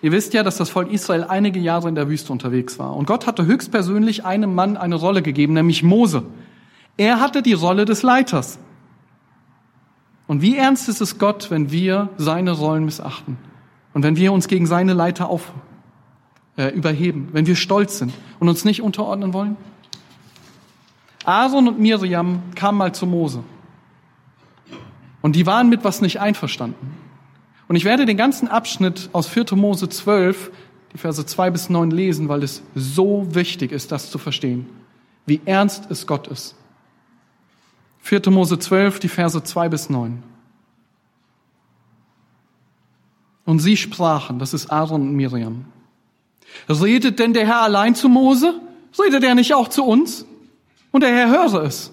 [0.00, 2.94] Ihr wisst ja, dass das Volk Israel einige Jahre in der Wüste unterwegs war.
[2.96, 6.24] Und Gott hatte höchstpersönlich einem Mann eine Rolle gegeben, nämlich Mose.
[6.96, 8.58] Er hatte die Rolle des Leiters.
[10.26, 13.38] Und wie ernst ist es Gott, wenn wir seine Rollen missachten?
[13.92, 15.52] Und wenn wir uns gegen seine Leiter auf,
[16.56, 19.56] äh, überheben, wenn wir stolz sind und uns nicht unterordnen wollen?
[21.24, 23.44] Aaron und Miriam kamen mal zu Mose.
[25.20, 26.96] Und die waren mit was nicht einverstanden.
[27.68, 29.54] Und ich werde den ganzen Abschnitt aus 4.
[29.54, 30.50] Mose 12,
[30.92, 34.66] die Verse 2 bis 9 lesen, weil es so wichtig ist, das zu verstehen,
[35.24, 36.56] wie ernst es Gott ist.
[38.02, 38.30] 4.
[38.30, 40.22] Mose 12, die Verse 2 bis 9.
[43.44, 45.64] Und sie sprachen, das ist Aaron und Miriam.
[46.68, 48.60] Redet denn der Herr allein zu Mose?
[49.02, 50.26] Redet er nicht auch zu uns?
[50.90, 51.92] Und der Herr höre es.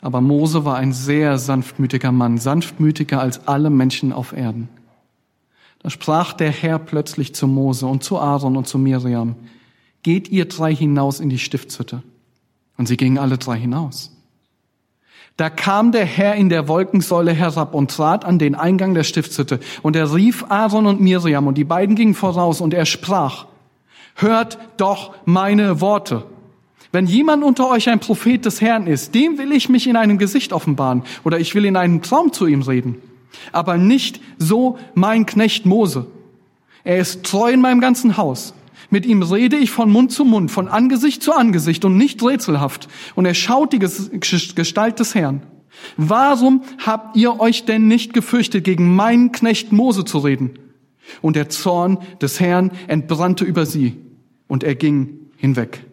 [0.00, 4.68] Aber Mose war ein sehr sanftmütiger Mann, sanftmütiger als alle Menschen auf Erden.
[5.80, 9.36] Da sprach der Herr plötzlich zu Mose und zu Aaron und zu Miriam,
[10.02, 12.02] geht ihr drei hinaus in die Stiftshütte.
[12.78, 14.16] Und sie gingen alle drei hinaus.
[15.36, 19.60] Da kam der Herr in der Wolkensäule herab und trat an den Eingang der Stiftshütte.
[19.82, 23.46] Und er rief Aaron und Miriam und die beiden gingen voraus und er sprach,
[24.16, 26.24] hört doch meine Worte.
[26.92, 30.18] Wenn jemand unter euch ein Prophet des Herrn ist, dem will ich mich in einem
[30.18, 32.96] Gesicht offenbaren oder ich will in einem Traum zu ihm reden.
[33.52, 36.06] Aber nicht so mein Knecht Mose.
[36.82, 38.54] Er ist treu in meinem ganzen Haus.
[38.90, 42.88] Mit ihm rede ich von Mund zu Mund, von Angesicht zu Angesicht und nicht rätselhaft.
[43.14, 45.42] Und er schaut die Gestalt des Herrn.
[45.96, 50.58] Warum habt ihr euch denn nicht gefürchtet, gegen meinen Knecht Mose zu reden?
[51.22, 53.96] Und der Zorn des Herrn entbrannte über sie
[54.48, 55.84] und er ging hinweg.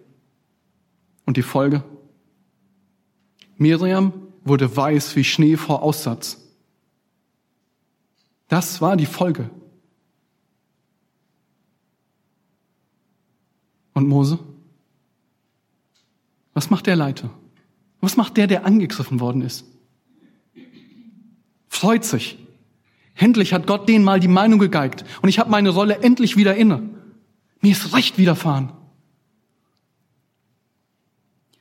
[1.26, 1.84] Und die Folge?
[3.58, 6.44] Miriam wurde weiß wie Schnee vor Aussatz.
[8.48, 9.50] Das war die Folge.
[13.98, 14.38] Und Mose?
[16.54, 17.32] Was macht der Leiter?
[18.00, 19.66] Was macht der, der angegriffen worden ist?
[21.68, 22.38] Freut sich.
[23.16, 26.56] Endlich hat Gott denen mal die Meinung gegeigt und ich habe meine Rolle endlich wieder
[26.56, 26.88] inne.
[27.62, 28.72] Mir ist Recht widerfahren.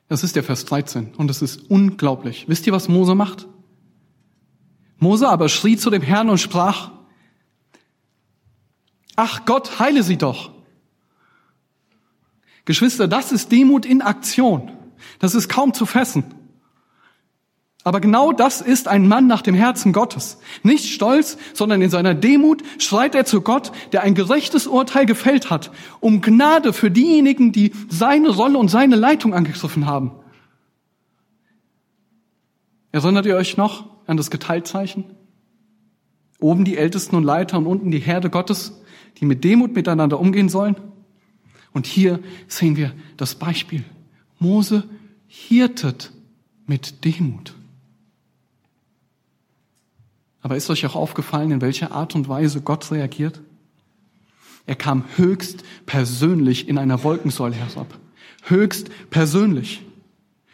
[0.08, 2.50] Das ist der Vers 13 und es ist unglaublich.
[2.50, 3.48] Wisst ihr, was Mose macht?
[4.98, 6.90] Mose aber schrie zu dem Herrn und sprach,
[9.16, 10.55] Ach Gott, heile sie doch.
[12.66, 14.70] Geschwister, das ist Demut in Aktion.
[15.18, 16.24] Das ist kaum zu fassen.
[17.84, 20.38] Aber genau das ist ein Mann nach dem Herzen Gottes.
[20.64, 25.50] Nicht stolz, sondern in seiner Demut schreit er zu Gott, der ein gerechtes Urteil gefällt
[25.50, 30.10] hat, um Gnade für diejenigen, die seine Rolle und seine Leitung angegriffen haben.
[32.90, 35.04] Erinnert ihr euch noch an das Geteiltzeichen?
[36.40, 38.82] Oben die Ältesten und Leiter und unten die Herde Gottes,
[39.18, 40.74] die mit Demut miteinander umgehen sollen?
[41.76, 43.84] Und hier sehen wir das Beispiel.
[44.38, 44.84] Mose
[45.26, 46.10] hirtet
[46.66, 47.54] mit Demut.
[50.40, 53.42] Aber ist euch auch aufgefallen, in welcher Art und Weise Gott reagiert?
[54.64, 57.98] Er kam höchst persönlich in einer Wolkensäule herab.
[58.44, 59.82] Höchst persönlich.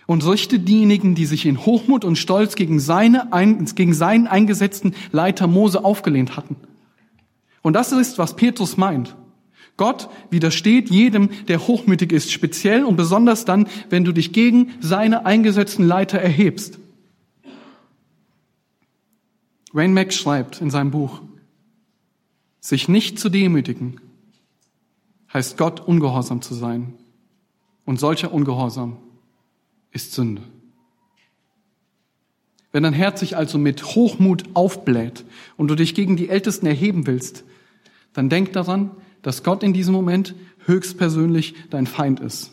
[0.08, 3.30] Und richtet diejenigen, die sich in Hochmut und Stolz gegen, seine,
[3.76, 6.56] gegen seinen eingesetzten Leiter Mose aufgelehnt hatten.
[7.62, 9.14] Und das ist, was Petrus meint.
[9.76, 15.26] Gott widersteht jedem, der hochmütig ist, speziell und besonders dann, wenn du dich gegen seine
[15.26, 16.78] eingesetzten Leiter erhebst.
[19.72, 21.22] Wayne Mack schreibt in seinem Buch,
[22.60, 24.00] sich nicht zu demütigen,
[25.32, 26.94] heißt Gott ungehorsam zu sein.
[27.84, 28.98] Und solcher Ungehorsam
[29.90, 30.42] ist Sünde.
[32.70, 35.24] Wenn dein Herz sich also mit Hochmut aufbläht
[35.56, 37.44] und du dich gegen die Ältesten erheben willst,
[38.12, 38.92] dann denk daran,
[39.22, 40.34] dass Gott in diesem Moment
[40.66, 42.52] höchstpersönlich dein Feind ist.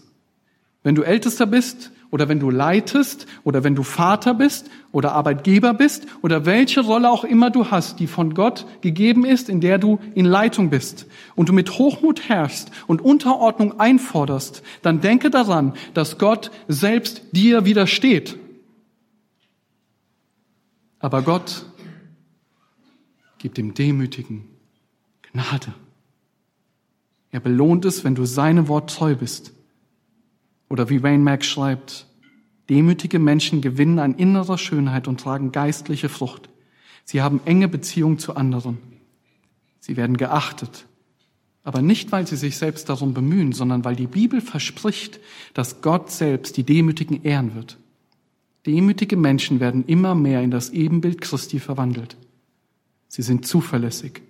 [0.84, 5.74] Wenn du Ältester bist oder wenn du leitest oder wenn du Vater bist oder Arbeitgeber
[5.74, 9.78] bist oder welche Rolle auch immer du hast, die von Gott gegeben ist, in der
[9.78, 11.06] du in Leitung bist
[11.36, 17.66] und du mit Hochmut herrschst und Unterordnung einforderst, dann denke daran, dass Gott selbst dir
[17.66, 18.38] widersteht.
[21.00, 21.66] Aber Gott
[23.38, 24.46] gibt dem Demütigen
[25.32, 25.74] Gnade.
[27.32, 29.54] Er belohnt es, wenn du seinem Wort treu bist.
[30.70, 32.08] Oder wie Wayne Mack schreibt,
[32.70, 36.50] demütige Menschen gewinnen an innerer Schönheit und tragen geistliche Frucht.
[37.06, 38.78] Sie haben enge Beziehungen zu anderen.
[39.80, 40.86] Sie werden geachtet.
[41.64, 45.20] Aber nicht, weil sie sich selbst darum bemühen, sondern weil die Bibel verspricht,
[45.54, 47.78] dass Gott selbst die Demütigen ehren wird.
[48.66, 52.18] Demütige Menschen werden immer mehr in das Ebenbild Christi verwandelt.
[53.08, 54.22] Sie sind zuverlässig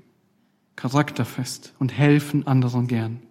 [0.79, 3.21] charakterfest und helfen anderen gern.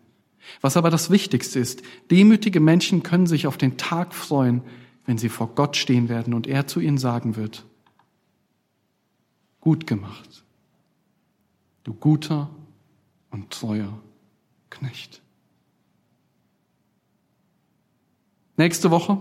[0.61, 1.81] Was aber das Wichtigste ist,
[2.11, 4.61] demütige Menschen können sich auf den Tag freuen,
[5.07, 7.65] wenn sie vor Gott stehen werden und er zu ihnen sagen wird,
[9.63, 10.45] gut gemacht,
[11.85, 12.51] du guter
[13.31, 13.99] und treuer
[14.69, 15.23] Knecht.
[18.59, 19.19] Nächste Woche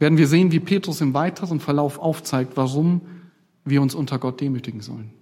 [0.00, 3.02] werden wir sehen, wie Petrus im weiteren Verlauf aufzeigt, warum
[3.64, 5.12] wir uns unter Gott demütigen sollen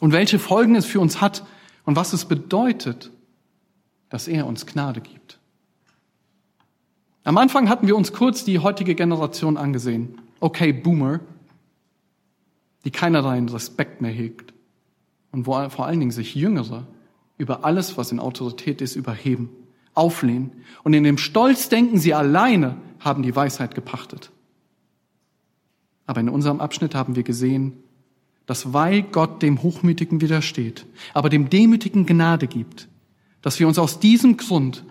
[0.00, 1.44] und welche Folgen es für uns hat
[1.84, 3.10] und was es bedeutet,
[4.08, 5.38] dass er uns Gnade gibt.
[7.24, 10.20] Am Anfang hatten wir uns kurz die heutige Generation angesehen.
[10.40, 11.20] Okay, Boomer,
[12.84, 14.52] die keinerlei Respekt mehr hegt
[15.32, 16.86] und wo vor allen Dingen sich Jüngere
[17.38, 19.48] über alles, was in Autorität ist, überheben,
[19.94, 24.30] auflehnen und in dem Stolz denken, sie alleine haben die Weisheit gepachtet.
[26.06, 27.83] Aber in unserem Abschnitt haben wir gesehen,
[28.46, 32.88] dass weil Gott dem Hochmütigen widersteht, aber dem Demütigen Gnade gibt,
[33.42, 34.84] dass wir uns aus diesem Grund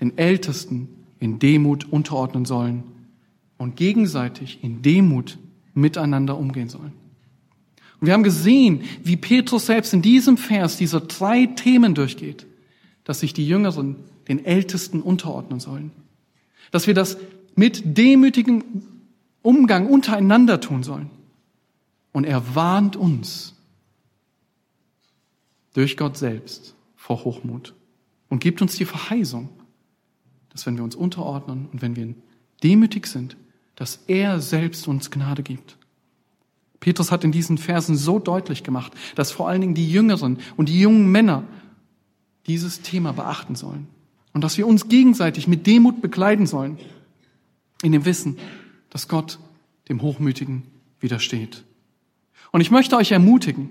[0.00, 0.88] den Ältesten
[1.20, 2.84] in Demut unterordnen sollen
[3.58, 5.38] und gegenseitig in Demut
[5.74, 6.92] miteinander umgehen sollen.
[8.00, 12.46] Und wir haben gesehen, wie Petrus selbst in diesem Vers diese drei Themen durchgeht,
[13.04, 13.96] dass sich die Jüngeren
[14.28, 15.92] den Ältesten unterordnen sollen,
[16.72, 17.16] dass wir das
[17.54, 18.64] mit demütigem
[19.42, 21.10] Umgang untereinander tun sollen.
[22.16, 23.52] Und er warnt uns
[25.74, 27.74] durch Gott selbst vor Hochmut
[28.30, 29.50] und gibt uns die Verheißung,
[30.48, 32.14] dass wenn wir uns unterordnen und wenn wir
[32.62, 33.36] demütig sind,
[33.74, 35.76] dass er selbst uns Gnade gibt.
[36.80, 40.70] Petrus hat in diesen Versen so deutlich gemacht, dass vor allen Dingen die Jüngeren und
[40.70, 41.44] die jungen Männer
[42.46, 43.88] dieses Thema beachten sollen
[44.32, 46.78] und dass wir uns gegenseitig mit Demut bekleiden sollen,
[47.82, 48.38] in dem Wissen,
[48.88, 49.38] dass Gott
[49.90, 50.62] dem Hochmütigen
[50.98, 51.65] widersteht.
[52.52, 53.70] Und ich möchte euch ermutigen,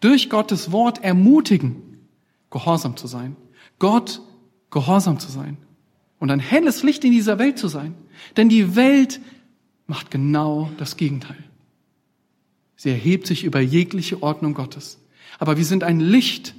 [0.00, 1.76] durch Gottes Wort ermutigen,
[2.50, 3.36] gehorsam zu sein,
[3.78, 4.20] Gott
[4.70, 5.56] gehorsam zu sein
[6.18, 7.94] und ein helles Licht in dieser Welt zu sein.
[8.36, 9.20] Denn die Welt
[9.86, 11.42] macht genau das Gegenteil.
[12.76, 14.98] Sie erhebt sich über jegliche Ordnung Gottes.
[15.38, 16.54] Aber wir sind ein Licht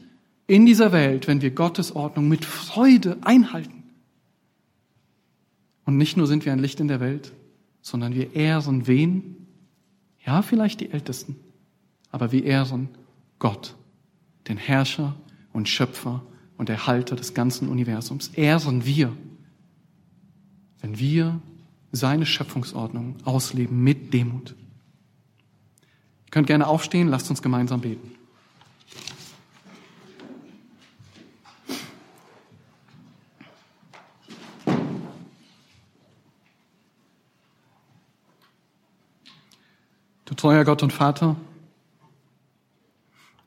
[0.47, 3.83] in dieser Welt, wenn wir Gottes Ordnung mit Freude einhalten.
[5.85, 7.33] Und nicht nur sind wir ein Licht in der Welt,
[7.81, 9.46] sondern wir ehren wen?
[10.27, 11.37] Ja, vielleicht die Ältesten,
[12.11, 12.89] aber wir ehren
[13.39, 13.77] Gott,
[14.49, 15.15] den Herrscher
[15.53, 16.21] und Schöpfer
[16.57, 18.27] und Erhalter des ganzen Universums.
[18.33, 19.15] Ehren wir,
[20.81, 21.39] wenn wir
[21.93, 24.53] seine Schöpfungsordnung ausleben mit Demut.
[26.25, 28.16] Ihr könnt gerne aufstehen, lasst uns gemeinsam beten.
[40.37, 41.35] Treuer Gott und Vater,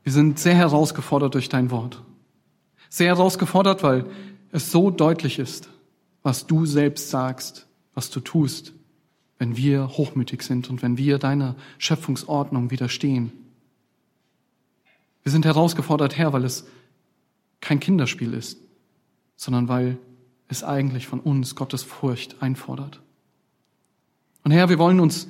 [0.03, 2.03] wir sind sehr herausgefordert durch dein Wort.
[2.89, 4.07] Sehr herausgefordert, weil
[4.51, 5.69] es so deutlich ist,
[6.23, 8.73] was du selbst sagst, was du tust
[9.41, 13.33] wenn wir hochmütig sind und wenn wir deiner Schöpfungsordnung widerstehen.
[15.23, 16.67] Wir sind herausgefordert, Herr, weil es
[17.63, 18.59] kein Kinderspiel ist,
[19.37, 19.97] sondern weil
[20.49, 23.01] es eigentlich von uns Gottes Furcht einfordert.
[24.45, 25.27] Und Herr, wir wollen uns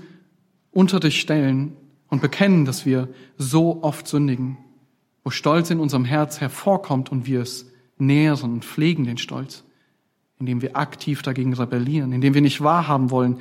[0.72, 1.76] unter dich stellen
[2.08, 3.08] und bekennen, dass wir
[3.38, 4.58] so oft sündigen,
[5.24, 9.64] wo Stolz in unserem Herz hervorkommt und wir es nähren und pflegen den Stolz,
[10.38, 13.38] indem wir aktiv dagegen rebellieren, indem wir nicht wahrhaben wollen,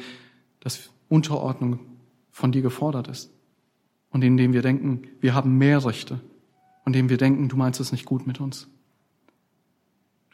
[0.60, 1.80] dass Unterordnung
[2.32, 3.32] von dir gefordert ist.
[4.12, 6.20] Und indem wir denken, wir haben mehr Rechte.
[6.86, 8.68] Und indem wir denken, du meinst es nicht gut mit uns.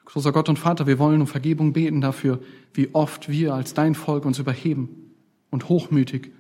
[0.06, 2.40] Großer Gott und Vater, wir wollen um Vergebung beten dafür,
[2.74, 5.12] wie oft wir als dein Volk uns überheben
[5.50, 6.32] und hochmütig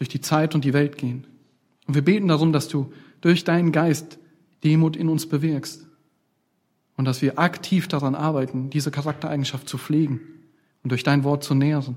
[0.00, 1.26] durch die Zeit und die Welt gehen.
[1.86, 2.90] Und wir beten darum, dass du
[3.20, 4.18] durch deinen Geist
[4.64, 5.86] Demut in uns bewirkst
[6.96, 10.20] und dass wir aktiv daran arbeiten, diese Charaktereigenschaft zu pflegen
[10.82, 11.96] und durch dein Wort zu nähren.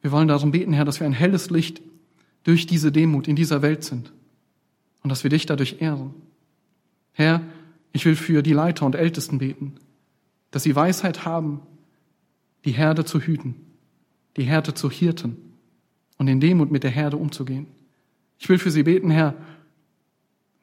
[0.00, 1.82] Wir wollen darum beten, Herr, dass wir ein helles Licht
[2.44, 4.12] durch diese Demut in dieser Welt sind
[5.02, 6.14] und dass wir dich dadurch ehren.
[7.14, 7.40] Herr,
[7.92, 9.74] ich will für die Leiter und Ältesten beten,
[10.52, 11.62] dass sie Weisheit haben,
[12.64, 13.56] die Herde zu hüten,
[14.36, 15.43] die Herde zu hirten
[16.24, 17.66] und in Demut mit der Herde umzugehen.
[18.38, 19.34] Ich will für sie beten, Herr,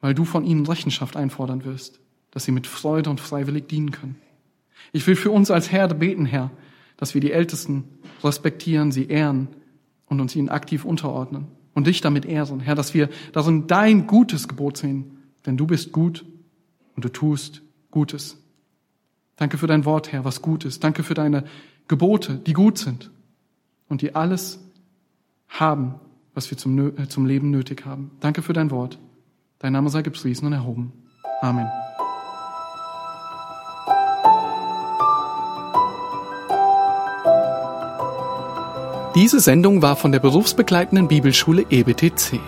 [0.00, 2.00] weil du von ihnen Rechenschaft einfordern wirst,
[2.32, 4.16] dass sie mit Freude und freiwillig dienen können.
[4.90, 6.50] Ich will für uns als Herde beten, Herr,
[6.96, 7.84] dass wir die Ältesten
[8.24, 9.46] respektieren, sie ehren
[10.06, 12.58] und uns ihnen aktiv unterordnen und dich damit ehren.
[12.58, 16.24] Herr, dass wir darin dein gutes Gebot sehen, denn du bist gut
[16.96, 18.36] und du tust Gutes.
[19.36, 20.82] Danke für dein Wort, Herr, was gut ist.
[20.82, 21.44] Danke für deine
[21.86, 23.12] Gebote, die gut sind
[23.88, 24.58] und die alles
[25.60, 25.94] haben,
[26.34, 28.10] was wir zum, äh, zum Leben nötig haben.
[28.20, 28.98] Danke für dein Wort.
[29.58, 30.92] Dein Name sei gepriesen und erhoben.
[31.40, 31.68] Amen.
[39.14, 42.40] Diese Sendung war von der berufsbegleitenden Bibelschule EBTC.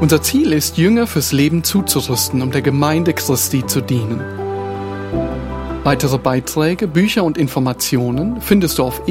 [0.00, 4.20] Unser Ziel ist, Jünger fürs Leben zuzurüsten, um der Gemeinde Christi zu dienen.
[5.84, 9.02] Weitere Beiträge, Bücher und Informationen findest du auf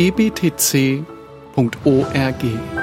[1.60, 2.79] ebtc.org.